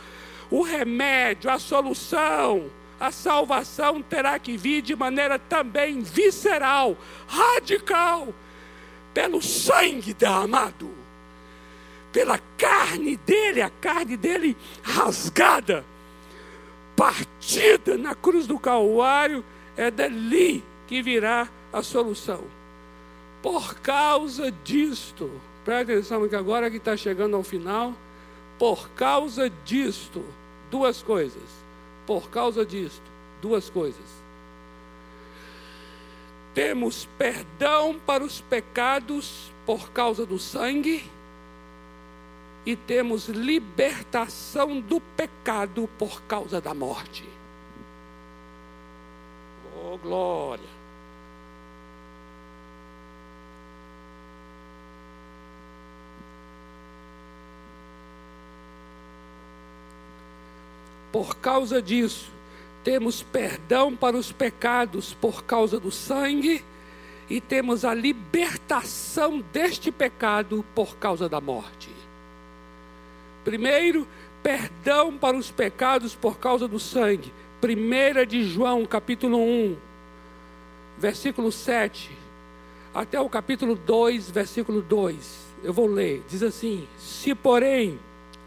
[0.49, 8.33] o remédio, a solução, a salvação terá que vir de maneira também visceral, radical,
[9.13, 11.00] pelo sangue derramado
[12.11, 15.85] pela carne dele, a carne dele rasgada,
[16.95, 19.43] partida na cruz do Calvário,
[19.77, 22.43] é dali que virá a solução.
[23.41, 25.31] Por causa disto,
[25.63, 27.93] presta atenção que agora que está chegando ao final,
[28.59, 30.23] por causa disto,
[30.69, 31.61] duas coisas.
[32.05, 33.01] Por causa disto,
[33.41, 34.21] duas coisas.
[36.53, 41.09] Temos perdão para os pecados por causa do sangue
[42.65, 47.27] e temos libertação do pecado por causa da morte.
[49.75, 50.81] Oh, glória!
[61.11, 62.31] Por causa disso,
[62.83, 66.63] temos perdão para os pecados por causa do sangue
[67.29, 71.90] e temos a libertação deste pecado por causa da morte.
[73.43, 74.07] Primeiro,
[74.43, 77.33] perdão para os pecados por causa do sangue.
[77.63, 79.77] 1 de João, capítulo 1,
[80.97, 82.09] versículo 7,
[82.93, 85.51] até o capítulo 2, versículo 2.
[85.63, 86.23] Eu vou ler.
[86.27, 87.99] Diz assim: Se, porém,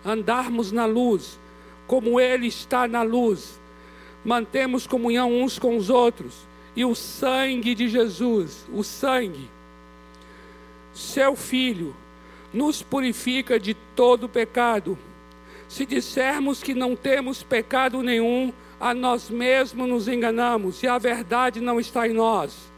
[0.05, 1.39] andarmos na luz,
[1.87, 3.61] como Ele está na luz,
[4.25, 9.49] mantemos comunhão uns com os outros, e o sangue de Jesus, o sangue,
[10.93, 11.95] seu Filho,
[12.55, 14.97] nos purifica de todo pecado.
[15.69, 21.61] Se dissermos que não temos pecado nenhum, a nós mesmos nos enganamos e a verdade
[21.61, 22.73] não está em nós.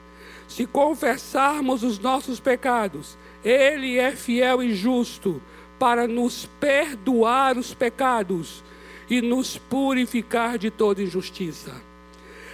[0.49, 5.43] Se confessarmos os nossos pecados, Ele é fiel e justo
[5.79, 8.65] para nos perdoar os pecados
[9.11, 11.75] e nos purificar de toda injustiça.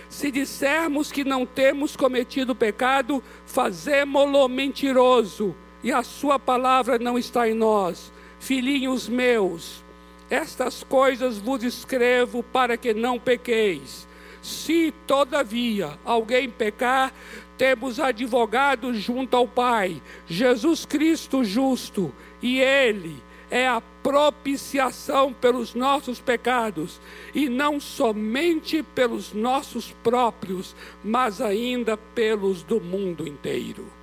[0.08, 7.48] Se dissermos que não temos cometido pecado, fazemo-lo mentiroso e a Sua palavra não está
[7.48, 8.12] em nós.
[8.38, 9.84] Filhinhos meus,
[10.30, 14.08] estas coisas vos escrevo para que não pequeis.
[14.40, 17.12] Se, todavia, alguém pecar,
[17.56, 22.12] temos advogado junto ao Pai, Jesus Cristo justo,
[22.42, 27.00] e Ele é a propiciação pelos nossos pecados,
[27.34, 30.74] e não somente pelos nossos próprios,
[31.04, 34.01] mas ainda pelos do mundo inteiro.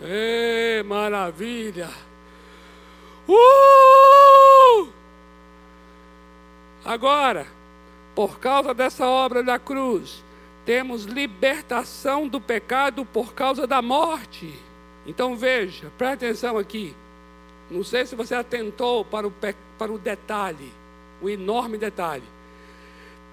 [0.00, 1.90] Ê, maravilha!
[3.26, 4.88] Uh!
[6.84, 7.46] Agora,
[8.14, 10.22] por causa dessa obra da cruz,
[10.64, 14.54] temos libertação do pecado por causa da morte.
[15.04, 16.94] Então veja, preste atenção aqui.
[17.70, 19.32] Não sei se você atentou para o,
[19.76, 20.72] para o detalhe,
[21.20, 22.24] o enorme detalhe.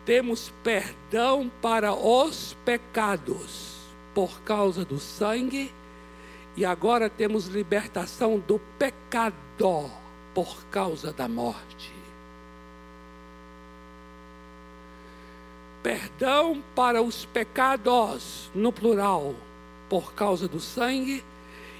[0.04, 3.76] Temos perdão para os pecados
[4.14, 5.72] por causa do sangue
[6.56, 9.90] e agora temos libertação do pecador
[10.34, 11.94] por causa da morte.
[15.84, 19.36] Perdão para os pecados, no plural,
[19.88, 21.24] por causa do sangue,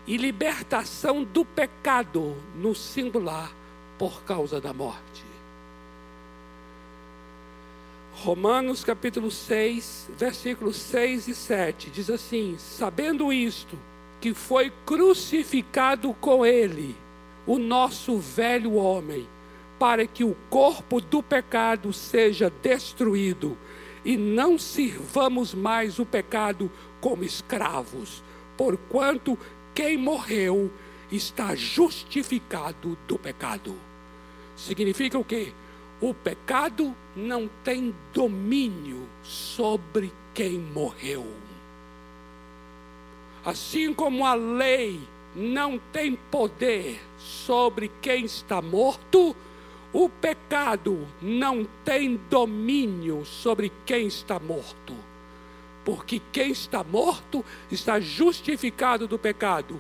[0.06, 3.52] e libertação do pecado, no singular,
[3.98, 5.26] por causa da morte.
[8.14, 13.78] Romanos capítulo 6, versículos 6 e 7 diz assim: Sabendo isto,
[14.26, 16.96] que foi crucificado com ele
[17.46, 19.28] o nosso velho homem,
[19.78, 23.56] para que o corpo do pecado seja destruído
[24.04, 28.24] e não sirvamos mais o pecado como escravos,
[28.58, 29.38] porquanto
[29.76, 30.74] quem morreu
[31.12, 33.76] está justificado do pecado.
[34.56, 35.54] Significa o quê?
[36.02, 41.45] O pecado não tem domínio sobre quem morreu.
[43.46, 45.00] Assim como a lei
[45.36, 49.36] não tem poder sobre quem está morto,
[49.94, 54.96] o pecado não tem domínio sobre quem está morto.
[55.86, 59.80] Porque quem está morto está justificado do pecado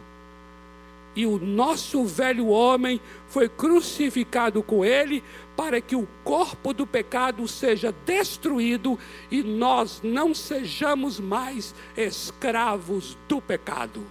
[1.16, 3.00] e o nosso velho homem
[3.30, 5.24] foi crucificado com ele
[5.56, 9.00] para que o corpo do pecado seja destruído
[9.32, 14.04] e nós não sejamos mais escravos do pecado.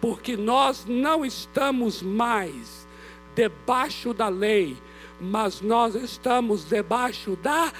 [0.00, 2.86] Porque nós não estamos mais
[3.34, 4.76] debaixo da lei,
[5.20, 7.72] mas nós estamos debaixo da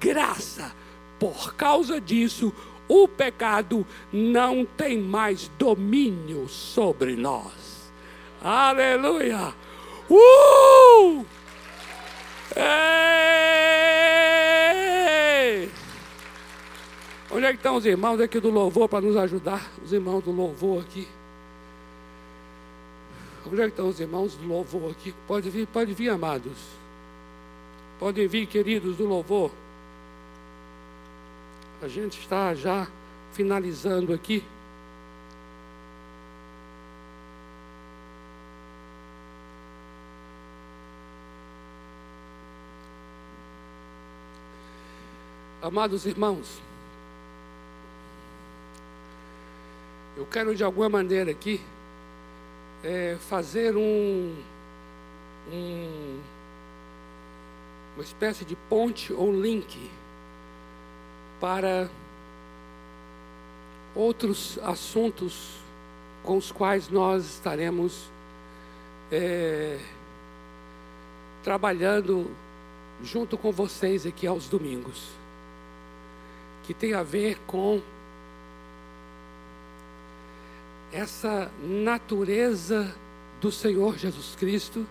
[0.00, 0.74] graça.
[1.18, 2.52] Por causa disso,
[2.88, 7.92] o pecado não tem mais domínio sobre nós.
[8.40, 9.54] Aleluia!
[10.08, 11.26] Uh!
[12.56, 12.66] Ei!
[17.30, 19.70] Onde é que estão os irmãos aqui do louvor para nos ajudar?
[19.84, 21.06] Os irmãos do louvor aqui.
[23.46, 25.14] Onde é que estão os irmãos do louvor aqui?
[25.26, 26.56] Pode vir, pode vir, amados.
[27.98, 29.50] Podem vir, queridos do louvor.
[31.82, 32.88] A gente está já
[33.32, 34.42] finalizando aqui.
[45.66, 46.62] Amados irmãos,
[50.16, 51.60] eu quero de alguma maneira aqui
[52.84, 54.32] é, fazer um,
[55.52, 56.20] um,
[57.96, 59.90] uma espécie de ponte ou link
[61.40, 61.90] para
[63.92, 65.56] outros assuntos
[66.22, 68.08] com os quais nós estaremos
[69.10, 69.80] é,
[71.42, 72.30] trabalhando
[73.02, 75.15] junto com vocês aqui aos domingos
[76.66, 77.80] que tem a ver com
[80.92, 82.92] essa natureza
[83.40, 84.84] do Senhor Jesus Cristo,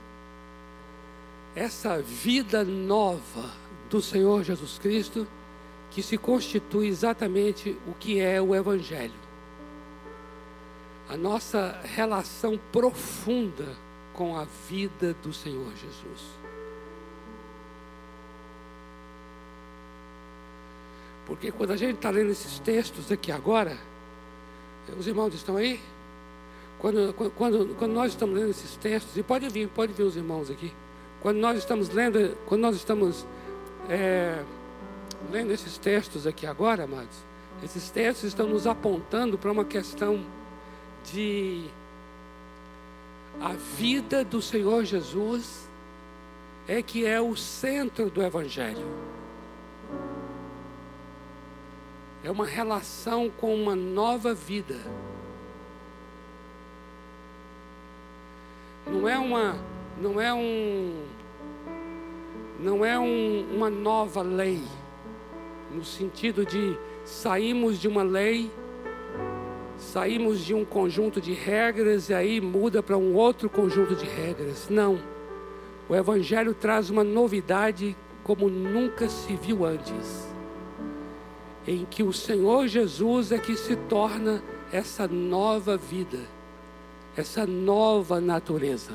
[1.55, 3.51] essa vida nova
[3.89, 5.27] do Senhor Jesus Cristo,
[5.91, 9.25] que se constitui exatamente o que é o Evangelho.
[11.09, 13.67] A nossa relação profunda
[14.13, 16.44] com a vida do Senhor Jesus.
[21.25, 23.77] Porque quando a gente está lendo esses textos aqui agora,
[24.97, 25.79] os irmãos estão aí?
[26.77, 30.51] Quando, quando, quando nós estamos lendo esses textos, e pode vir, pode vir os irmãos
[30.51, 30.71] aqui.
[31.21, 33.25] Quando nós estamos lendo, quando nós estamos
[33.89, 34.43] é,
[35.31, 37.17] lendo esses textos aqui agora, amados,
[37.63, 40.23] esses textos estão nos apontando para uma questão
[41.11, 41.65] de
[43.41, 45.67] a vida do Senhor Jesus
[46.67, 48.85] é que é o centro do Evangelho.
[52.25, 54.79] É uma relação com uma nova vida.
[58.87, 59.55] Não é uma,
[60.01, 61.03] não é um,
[62.59, 64.59] não é um, uma nova lei,
[65.71, 68.51] no sentido de saímos de uma lei,
[69.77, 74.67] saímos de um conjunto de regras e aí muda para um outro conjunto de regras.
[74.67, 74.99] Não.
[75.87, 80.34] O Evangelho traz uma novidade como nunca se viu antes,
[81.67, 86.35] em que o Senhor Jesus é que se torna essa nova vida
[87.17, 88.91] essa nova natureza.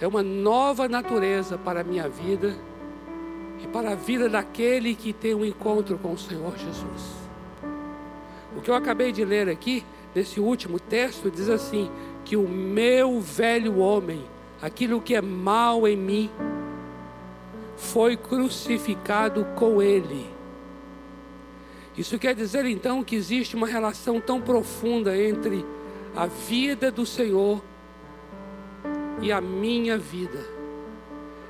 [0.00, 2.56] É uma nova natureza para a minha vida
[3.62, 7.18] e para a vida daquele que tem um encontro com o Senhor Jesus.
[8.56, 9.84] O que eu acabei de ler aqui,
[10.14, 11.90] nesse último texto, diz assim:
[12.24, 14.24] que o meu velho homem,
[14.62, 16.30] aquilo que é mal em mim,
[17.78, 20.38] foi crucificado com ele
[21.98, 25.66] isso quer dizer então que existe uma relação tão profunda entre
[26.14, 27.60] a vida do Senhor
[29.20, 30.46] e a minha vida.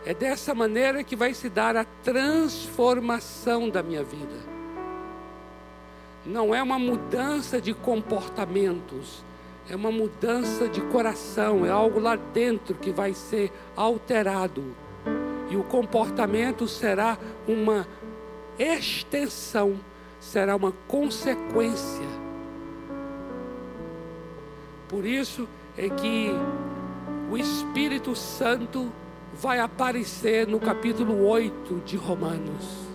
[0.07, 4.49] É dessa maneira que vai se dar a transformação da minha vida.
[6.25, 9.23] Não é uma mudança de comportamentos,
[9.69, 14.65] é uma mudança de coração, é algo lá dentro que vai ser alterado.
[15.51, 17.87] E o comportamento será uma
[18.59, 19.79] extensão
[20.21, 22.07] será uma consequência.
[24.89, 26.31] Por isso é que
[27.31, 28.91] o Espírito Santo
[29.35, 32.89] vai aparecer no capítulo 8 de Romanos.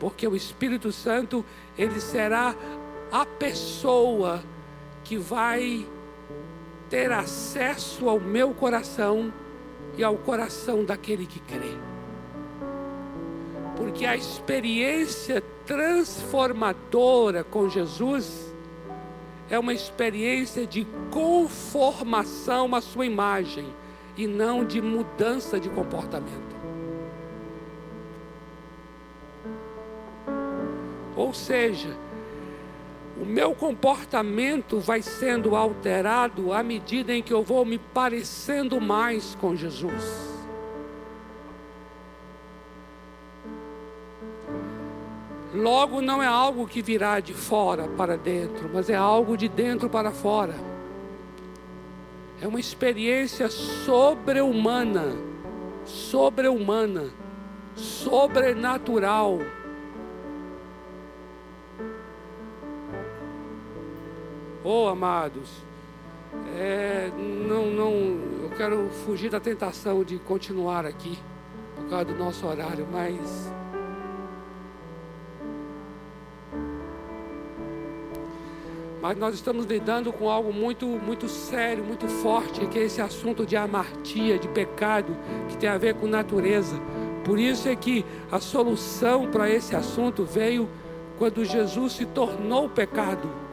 [0.00, 1.44] Porque o Espírito Santo,
[1.76, 2.54] ele será
[3.12, 4.42] a pessoa
[5.04, 5.86] que vai
[6.88, 9.32] ter acesso ao meu coração
[9.98, 11.76] e ao coração daquele que crê.
[13.76, 18.54] Porque a experiência transformadora com Jesus
[19.50, 23.66] é uma experiência de conformação à sua imagem
[24.16, 26.56] e não de mudança de comportamento.
[31.16, 31.96] Ou seja,
[33.20, 39.34] o meu comportamento vai sendo alterado à medida em que eu vou me parecendo mais
[39.34, 40.28] com Jesus.
[45.52, 49.88] Logo, não é algo que virá de fora para dentro, mas é algo de dentro
[49.88, 50.54] para fora.
[52.40, 55.16] É uma experiência sobre-humana,
[55.84, 57.06] sobre-humana,
[57.74, 59.40] sobrenatural.
[64.70, 65.48] Oh, amados,
[66.54, 67.90] é, não, não,
[68.42, 71.18] eu quero fugir da tentação de continuar aqui
[71.74, 73.50] por causa do nosso horário, mas
[79.00, 83.46] Mas nós estamos lidando com algo muito, muito sério, muito forte, que é esse assunto
[83.46, 85.16] de amartia, de pecado,
[85.48, 86.78] que tem a ver com natureza.
[87.24, 90.68] Por isso é que a solução para esse assunto veio
[91.16, 93.47] quando Jesus se tornou pecado.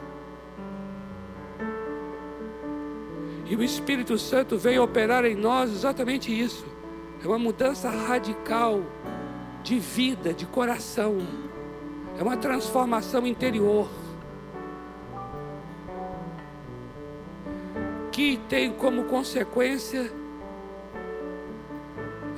[3.48, 6.66] E o Espírito Santo veio operar em nós exatamente isso.
[7.22, 8.82] É uma mudança radical
[9.62, 11.18] de vida, de coração.
[12.18, 13.88] É uma transformação interior.
[18.16, 20.10] que tem como consequência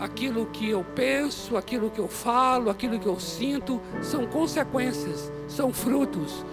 [0.01, 5.73] aquilo que eu penso, aquilo que eu falo, aquilo que eu sinto, são consequências, são
[5.73, 6.45] frutos.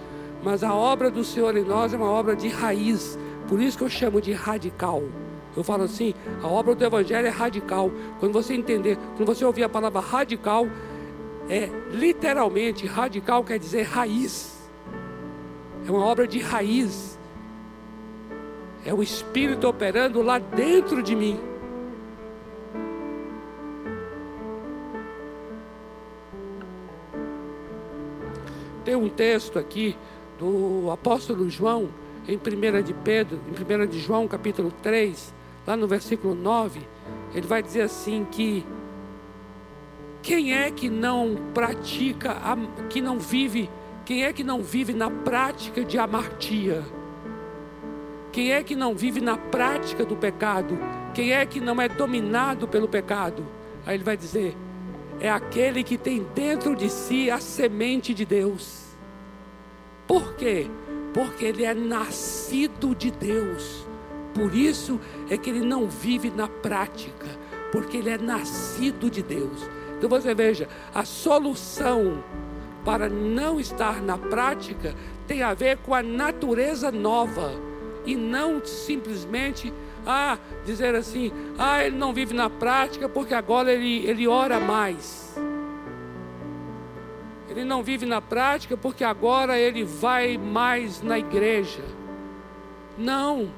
[0.44, 3.84] Mas a obra do Senhor em nós é uma obra de raiz, por isso que
[3.84, 5.02] eu chamo de radical.
[5.56, 7.90] Eu falo assim, a obra do Evangelho é radical.
[8.20, 10.66] Quando você entender, quando você ouvir a palavra radical,
[11.48, 14.68] é literalmente radical quer dizer raiz.
[15.86, 17.16] É uma obra de raiz
[18.86, 21.40] é o Espírito operando lá dentro de mim.
[28.84, 29.96] Tem um texto aqui
[30.38, 31.88] do apóstolo João,
[32.28, 35.34] em 1 de Pedro, em 1 de João, capítulo 3,
[35.66, 36.80] lá no versículo 9,
[37.34, 38.64] ele vai dizer assim que
[40.22, 42.36] quem é que não pratica,
[42.88, 43.70] que não vive,
[44.04, 46.82] quem é que não vive na prática de amartia?
[48.32, 50.78] Quem é que não vive na prática do pecado?
[51.14, 53.46] Quem é que não é dominado pelo pecado?
[53.86, 54.54] Aí ele vai dizer:
[55.20, 58.84] é aquele que tem dentro de si a semente de Deus.
[60.06, 60.68] Por quê?
[61.16, 63.86] Porque ele é nascido de Deus.
[64.34, 65.00] Por isso
[65.30, 67.26] é que ele não vive na prática,
[67.72, 69.66] porque ele é nascido de Deus.
[69.96, 72.22] Então você veja, a solução
[72.84, 74.94] para não estar na prática
[75.26, 77.50] tem a ver com a natureza nova
[78.04, 79.72] e não simplesmente
[80.06, 80.36] ah,
[80.66, 85.34] dizer assim, ah, ele não vive na prática porque agora ele, ele ora mais.
[87.56, 91.82] Ele não vive na prática porque agora ele vai mais na igreja.
[92.98, 93.50] Não.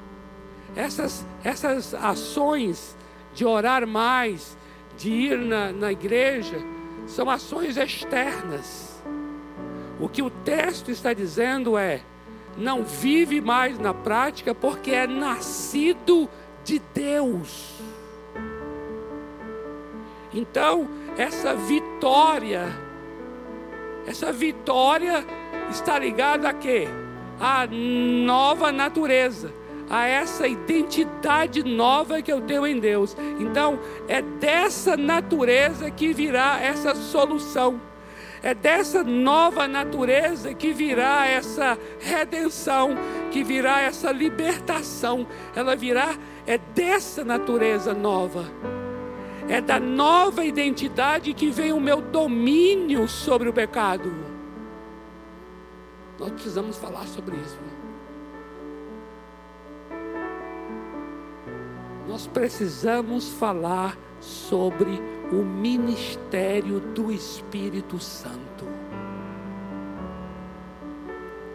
[0.73, 2.95] Essas, essas ações
[3.33, 4.57] de orar mais,
[4.97, 6.57] de ir na, na igreja,
[7.05, 9.03] são ações externas.
[9.99, 12.01] O que o texto está dizendo é:
[12.57, 16.29] não vive mais na prática porque é nascido
[16.63, 17.79] de Deus.
[20.33, 20.87] Então,
[21.17, 22.88] essa vitória,
[24.05, 25.25] essa vitória
[25.69, 26.87] está ligada a quê?
[27.39, 29.53] A nova natureza
[29.89, 33.17] a essa identidade nova que eu tenho em Deus.
[33.39, 37.81] Então, é dessa natureza que virá essa solução.
[38.41, 42.95] É dessa nova natureza que virá essa redenção,
[43.31, 45.27] que virá essa libertação.
[45.53, 46.15] Ela virá,
[46.47, 48.45] é dessa natureza nova.
[49.49, 54.13] É da nova identidade que vem o meu domínio sobre o pecado.
[56.19, 57.57] Nós precisamos falar sobre isso.
[62.19, 64.99] nós precisamos falar sobre
[65.31, 68.65] o ministério do Espírito Santo.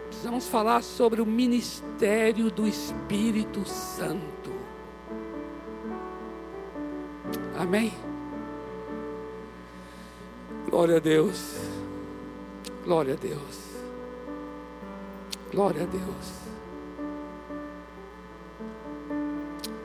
[0.07, 4.54] Precisamos falar sobre o ministério do Espírito Santo.
[7.65, 7.91] Amém?
[10.69, 11.59] Glória a Deus.
[12.83, 13.71] Glória a Deus.
[15.51, 16.45] Glória a Deus.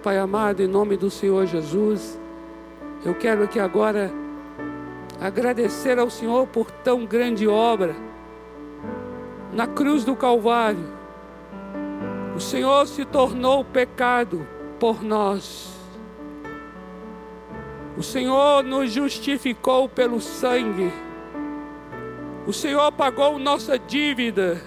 [0.02, 2.20] Pai amado, em nome do Senhor Jesus,
[3.02, 4.12] eu quero aqui agora
[5.18, 7.96] agradecer ao Senhor por tão grande obra
[9.54, 10.84] na cruz do Calvário.
[12.36, 14.46] O Senhor se tornou pecado
[14.78, 15.79] por nós.
[18.00, 20.90] O Senhor nos justificou pelo sangue.
[22.46, 24.60] O Senhor pagou nossa dívida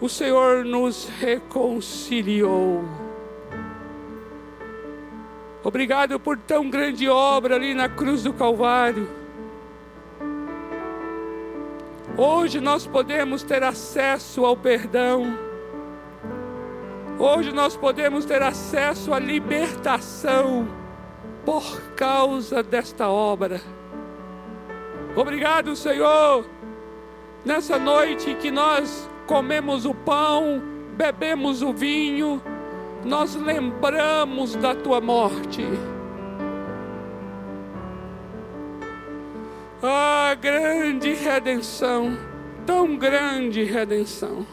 [0.00, 2.84] o Senhor nos reconciliou.
[5.64, 9.08] Obrigado por tão grande obra ali na cruz do Calvário.
[12.16, 15.36] Hoje nós podemos ter acesso ao perdão.
[17.18, 20.68] Hoje nós podemos ter acesso à libertação
[21.46, 23.60] por causa desta obra.
[25.14, 26.44] Obrigado, Senhor,
[27.44, 30.60] nessa noite que nós comemos o pão,
[30.96, 32.42] bebemos o vinho,
[33.04, 35.64] nós lembramos da tua morte.
[39.80, 42.18] Ah, grande redenção,
[42.66, 44.44] tão grande redenção.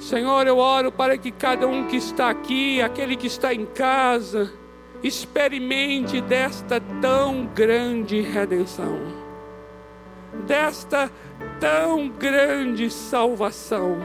[0.00, 4.50] Senhor, eu oro para que cada um que está aqui, aquele que está em casa,
[5.02, 8.98] experimente desta tão grande redenção,
[10.46, 11.10] desta
[11.60, 13.98] tão grande salvação.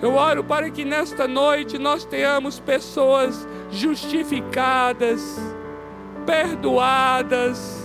[0.00, 5.36] Eu oro para que nesta noite nós tenhamos pessoas justificadas,
[6.24, 7.84] perdoadas,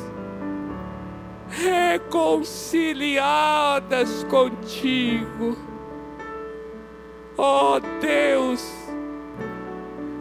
[1.49, 5.72] reconciliadas contigo.
[7.35, 8.63] Oh Deus,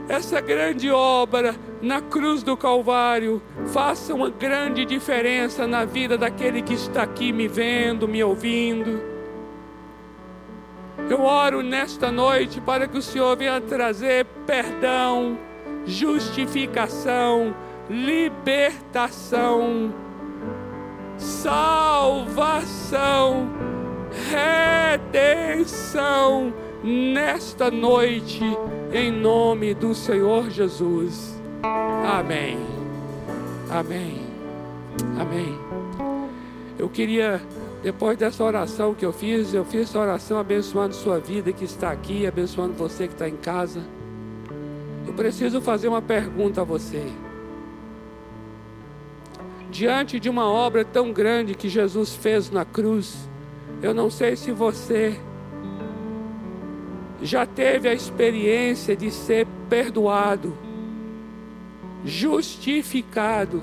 [0.08, 6.72] essa grande obra na cruz do Calvário faça uma grande diferença na vida daquele que
[6.72, 8.98] está aqui me vendo, me ouvindo.
[11.10, 15.36] Eu oro nesta noite para que o Senhor venha trazer perdão,
[15.84, 17.54] justificação,
[17.90, 19.92] libertação,
[21.18, 22.30] salvação,
[25.52, 28.42] redenção nesta noite,
[28.92, 31.40] em nome do Senhor Jesus.
[31.62, 32.58] Amém.
[33.70, 34.20] Amém.
[35.18, 35.58] Amém.
[36.78, 37.40] Eu queria,
[37.82, 41.92] depois dessa oração que eu fiz, eu fiz essa oração abençoando sua vida que está
[41.92, 43.80] aqui, abençoando você que está em casa.
[45.06, 47.04] Eu preciso fazer uma pergunta a você.
[49.70, 53.28] Diante de uma obra tão grande que Jesus fez na cruz,
[53.80, 55.18] eu não sei se você
[57.22, 60.54] já teve a experiência de ser perdoado,
[62.04, 63.62] justificado,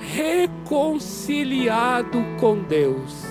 [0.00, 3.24] reconciliado com Deus.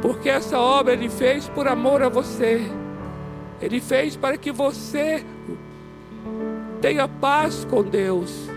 [0.00, 2.62] Porque essa obra ele fez por amor a você.
[3.60, 5.24] Ele fez para que você
[6.80, 8.48] tenha paz com Deus.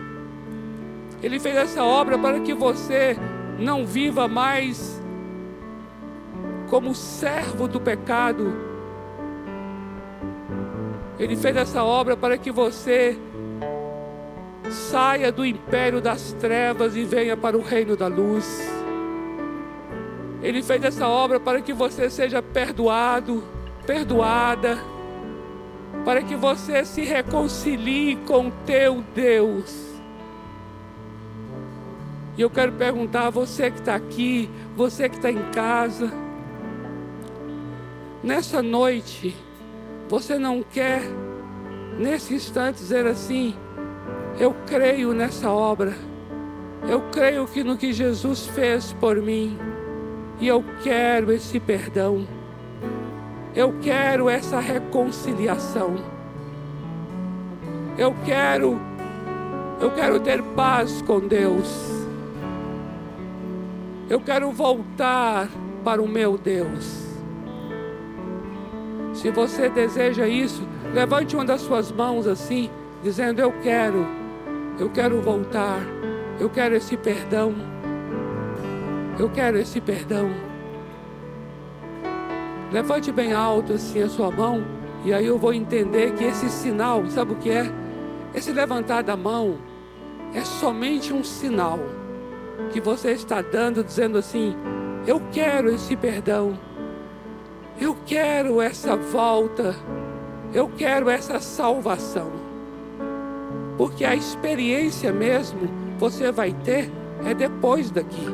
[1.23, 3.17] Ele fez essa obra para que você
[3.57, 4.98] não viva mais
[6.69, 8.53] como servo do pecado.
[11.17, 13.17] Ele fez essa obra para que você
[14.69, 18.69] saia do império das trevas e venha para o reino da luz.
[20.41, 23.43] Ele fez essa obra para que você seja perdoado,
[23.85, 24.77] perdoada,
[26.05, 29.89] para que você se reconcilie com teu Deus.
[32.37, 36.09] E eu quero perguntar a você que está aqui, você que está em casa,
[38.23, 39.35] nessa noite,
[40.07, 41.01] você não quer,
[41.97, 43.55] nesse instante, dizer assim:
[44.39, 45.93] Eu creio nessa obra,
[46.87, 49.57] eu creio que no que Jesus fez por mim,
[50.39, 52.27] e eu quero esse perdão,
[53.55, 55.95] eu quero essa reconciliação,
[57.97, 58.79] eu quero,
[59.81, 61.99] eu quero ter paz com Deus.
[64.09, 65.47] Eu quero voltar
[65.83, 67.08] para o meu Deus.
[69.19, 72.69] Se você deseja isso, levante uma das suas mãos assim,
[73.03, 74.07] dizendo: Eu quero,
[74.79, 75.81] eu quero voltar,
[76.39, 77.53] eu quero esse perdão,
[79.19, 80.31] eu quero esse perdão.
[82.71, 84.63] Levante bem alto assim a sua mão,
[85.03, 87.69] e aí eu vou entender que esse sinal, sabe o que é?
[88.33, 89.57] Esse levantar da mão
[90.33, 91.77] é somente um sinal
[92.71, 94.55] que você está dando, dizendo assim:
[95.05, 96.57] Eu quero esse perdão,
[97.79, 99.75] eu quero essa volta,
[100.53, 102.31] eu quero essa salvação.
[103.77, 106.91] Porque a experiência mesmo você vai ter
[107.25, 108.27] é depois daqui.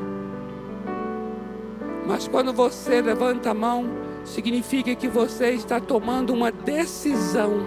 [2.07, 3.85] Mas quando você levanta a mão,
[4.23, 7.65] significa que você está tomando uma decisão.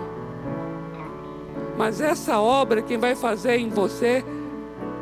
[1.77, 4.25] Mas essa obra, quem vai fazer em você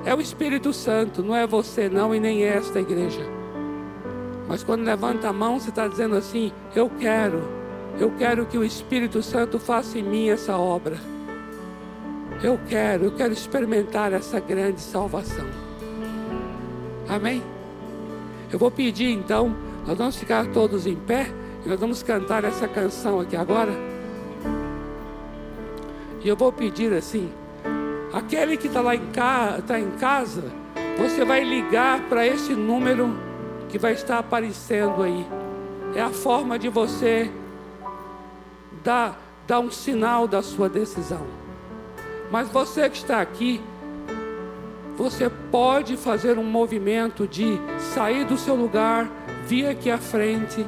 [0.04, 3.36] é o Espírito Santo, não é você não e nem esta igreja.
[4.49, 7.42] Mas quando levanta a mão, você está dizendo assim: Eu quero,
[7.99, 10.97] eu quero que o Espírito Santo faça em mim essa obra.
[12.42, 15.47] Eu quero, eu quero experimentar essa grande salvação.
[17.09, 17.42] Amém?
[18.53, 21.28] Eu vou pedir então, nós vamos ficar todos em pé
[21.64, 23.72] e nós vamos cantar essa canção aqui agora.
[26.22, 27.32] E eu vou pedir assim.
[28.12, 29.61] Aquele que está lá em, ca...
[29.66, 30.44] tá em casa,
[30.99, 33.25] você vai ligar para esse número
[33.68, 35.26] que vai estar aparecendo aí.
[35.94, 37.30] É a forma de você
[38.82, 41.26] dar, dar um sinal da sua decisão.
[42.30, 43.60] Mas você que está aqui,
[44.96, 47.58] você pode fazer um movimento de
[47.94, 49.10] sair do seu lugar,
[49.46, 50.66] vir aqui à frente,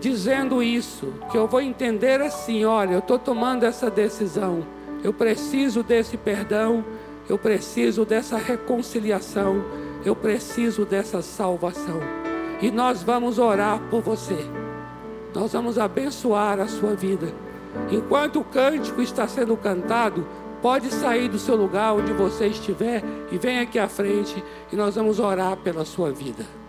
[0.00, 4.64] dizendo isso, que eu vou entender assim: olha, eu estou tomando essa decisão
[5.02, 6.84] eu preciso desse perdão,
[7.28, 9.64] eu preciso dessa reconciliação,
[10.04, 12.00] eu preciso dessa salvação.
[12.60, 14.38] E nós vamos orar por você.
[15.34, 17.32] Nós vamos abençoar a sua vida.
[17.90, 20.26] Enquanto o cântico está sendo cantado,
[20.60, 24.94] pode sair do seu lugar onde você estiver e vem aqui à frente e nós
[24.94, 26.61] vamos orar pela sua vida.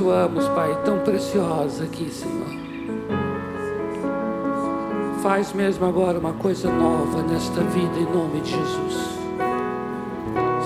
[0.00, 2.48] Abençoamos, Pai, tão preciosa aqui, Senhor.
[5.22, 9.18] Faz mesmo agora uma coisa nova nesta vida em nome de Jesus.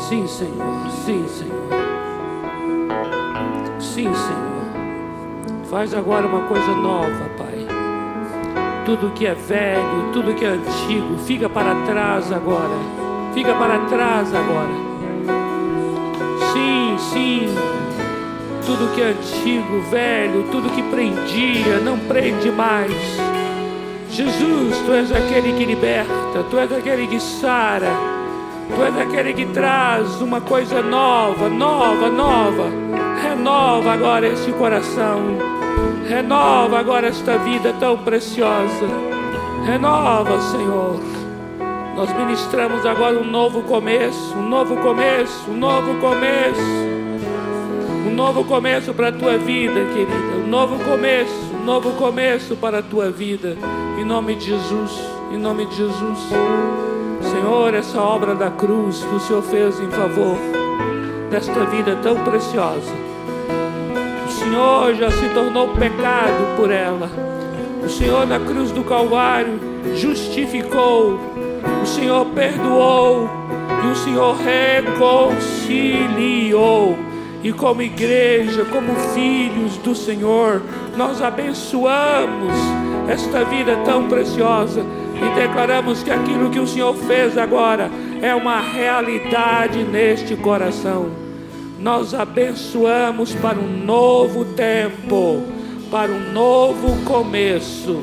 [0.09, 1.69] Sim, Senhor, sim, Senhor.
[3.81, 5.65] Sim, Senhor.
[5.69, 7.67] Faz agora uma coisa nova, Pai.
[8.87, 12.79] Tudo que é velho, tudo que é antigo, fica para trás agora.
[13.33, 14.84] Fica para trás agora.
[18.75, 22.93] Tudo que é antigo, velho, tudo que prendia, não prende mais.
[24.11, 27.93] Jesus, tu és aquele que liberta, tu és aquele que sara,
[28.75, 32.65] tu és aquele que traz uma coisa nova, nova, nova.
[33.23, 35.39] Renova agora este coração,
[36.09, 38.89] renova agora esta vida tão preciosa.
[39.65, 41.01] Renova, Senhor.
[41.97, 47.04] Nós ministramos agora um novo começo, um novo começo, um novo começo
[48.15, 50.37] um novo começo para a tua vida, querida.
[50.37, 53.57] Um novo começo, um novo começo para a tua vida.
[53.99, 54.93] Em nome de Jesus,
[55.33, 56.21] em nome de Jesus.
[57.23, 60.39] Senhor, essa obra da cruz que o Senhor fez em favor
[61.29, 62.93] desta vida tão preciosa.
[64.29, 67.11] O Senhor já se tornou pecado por ela.
[67.85, 69.59] O Senhor na cruz do Calvário
[69.97, 71.19] justificou.
[71.83, 73.29] O Senhor perdoou
[73.85, 77.04] e o Senhor reconciliou
[77.45, 80.63] e como igreja, como filhos do Senhor,
[80.97, 82.55] nós abençoamos
[83.07, 87.91] esta vida tão preciosa e declaramos que aquilo que o Senhor fez agora
[88.23, 91.11] é uma realidade neste coração.
[91.79, 95.43] Nós abençoamos para um novo tempo,
[95.91, 98.03] para um novo começo.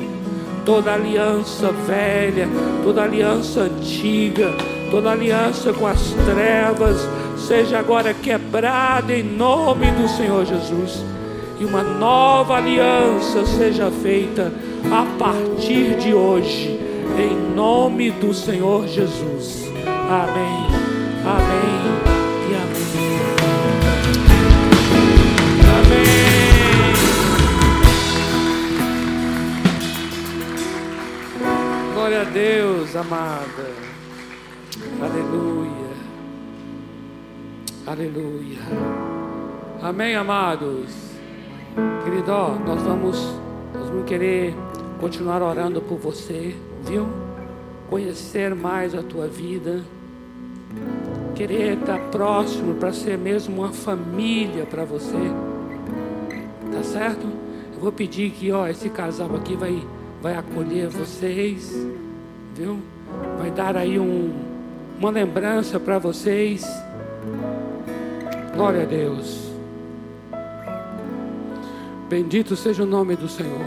[0.64, 2.48] Toda aliança velha,
[2.84, 4.52] toda aliança antiga,
[4.92, 11.02] toda aliança com as trevas, seja agora quebrada em nome do Senhor Jesus.
[11.58, 14.52] E uma nova aliança seja feita
[14.92, 16.78] a partir de hoje,
[17.18, 19.64] em nome do Senhor Jesus.
[19.86, 20.66] Amém.
[21.24, 21.80] Amém.
[22.50, 23.16] E amém.
[31.48, 31.94] Amém.
[31.94, 33.81] Glória a Deus, amada.
[35.02, 35.90] Aleluia.
[37.84, 38.58] Aleluia.
[39.82, 40.94] Amém, amados.
[42.04, 42.30] Querido,
[42.64, 43.18] nós vamos,
[43.74, 44.54] nós vamos querer
[45.00, 47.08] continuar orando por você, viu?
[47.90, 49.82] Conhecer mais a tua vida.
[51.34, 55.18] Querer estar próximo para ser mesmo uma família para você.
[56.72, 57.26] Tá certo?
[57.74, 59.82] Eu vou pedir que, ó, esse casal aqui vai
[60.22, 61.74] vai acolher vocês,
[62.54, 62.78] viu?
[63.36, 64.51] Vai dar aí um,
[65.02, 66.64] uma lembrança para vocês.
[68.54, 69.50] Glória a Deus.
[72.08, 73.66] Bendito seja o nome do Senhor.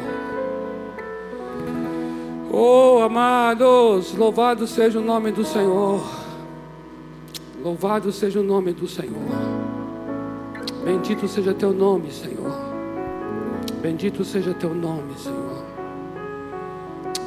[2.49, 6.01] Oh, amados, louvado seja o nome do Senhor.
[7.61, 9.11] Louvado seja o nome do Senhor.
[10.85, 12.55] Bendito seja teu nome, Senhor.
[13.81, 15.65] Bendito seja teu nome, Senhor.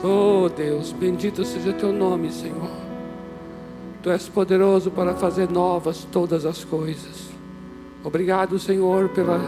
[0.02, 2.87] Oh, Deus, bendito seja teu nome, Senhor.
[4.08, 7.28] Tu és poderoso para fazer novas todas as coisas.
[8.02, 9.38] Obrigado, Senhor, pela,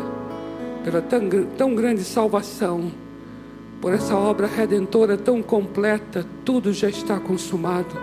[0.84, 2.92] pela tão, tão grande salvação,
[3.80, 7.96] por essa obra redentora tão completa, tudo já está consumado.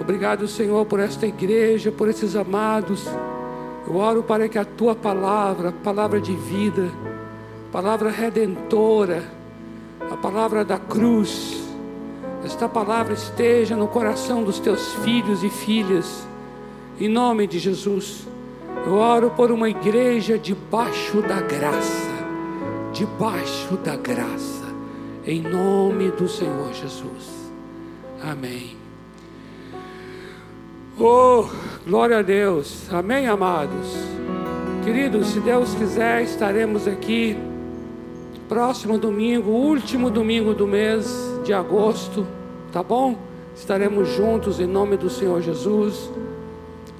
[0.00, 3.06] Obrigado, Senhor, por esta igreja, por esses amados.
[3.86, 6.90] Eu oro para que a tua palavra, palavra de vida,
[7.70, 9.22] palavra redentora,
[10.10, 11.69] a palavra da cruz,
[12.44, 16.26] esta palavra esteja no coração dos teus filhos e filhas,
[16.98, 18.26] em nome de Jesus.
[18.86, 22.10] Eu oro por uma igreja debaixo da graça,
[22.92, 24.64] debaixo da graça,
[25.26, 27.50] em nome do Senhor Jesus.
[28.22, 28.76] Amém.
[30.98, 31.46] Oh,
[31.86, 32.92] glória a Deus.
[32.92, 33.96] Amém, amados.
[34.84, 37.36] Queridos, se Deus quiser, estaremos aqui
[38.50, 41.06] próximo domingo, último domingo do mês
[41.44, 42.26] de agosto,
[42.72, 43.16] tá bom?
[43.54, 46.10] Estaremos juntos em nome do Senhor Jesus.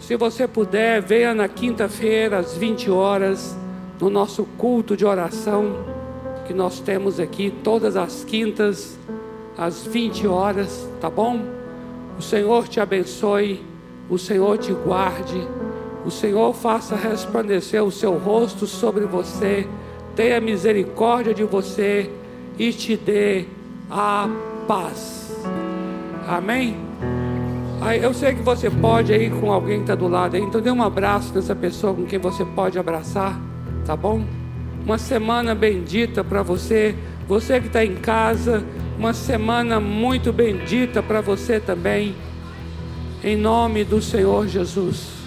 [0.01, 3.57] Se você puder, venha na quinta-feira às 20 horas
[4.01, 5.85] no nosso culto de oração
[6.47, 8.99] que nós temos aqui todas as quintas
[9.57, 11.41] às 20 horas, tá bom?
[12.19, 13.63] O Senhor te abençoe,
[14.09, 15.47] o Senhor te guarde,
[16.05, 19.67] o Senhor faça resplandecer o seu rosto sobre você
[20.21, 22.11] tenha misericórdia de você
[22.59, 23.47] e te dê
[23.91, 24.29] a
[24.67, 25.30] paz.
[26.31, 26.77] Amém?
[27.81, 30.61] Aí, eu sei que você pode aí com alguém que está do lado aí, então
[30.61, 33.37] dê um abraço nessa pessoa com quem você pode abraçar,
[33.85, 34.25] tá bom?
[34.85, 36.95] Uma semana bendita para você,
[37.27, 38.65] você que está em casa,
[38.97, 42.15] uma semana muito bendita para você também,
[43.25, 45.20] em nome do Senhor Jesus.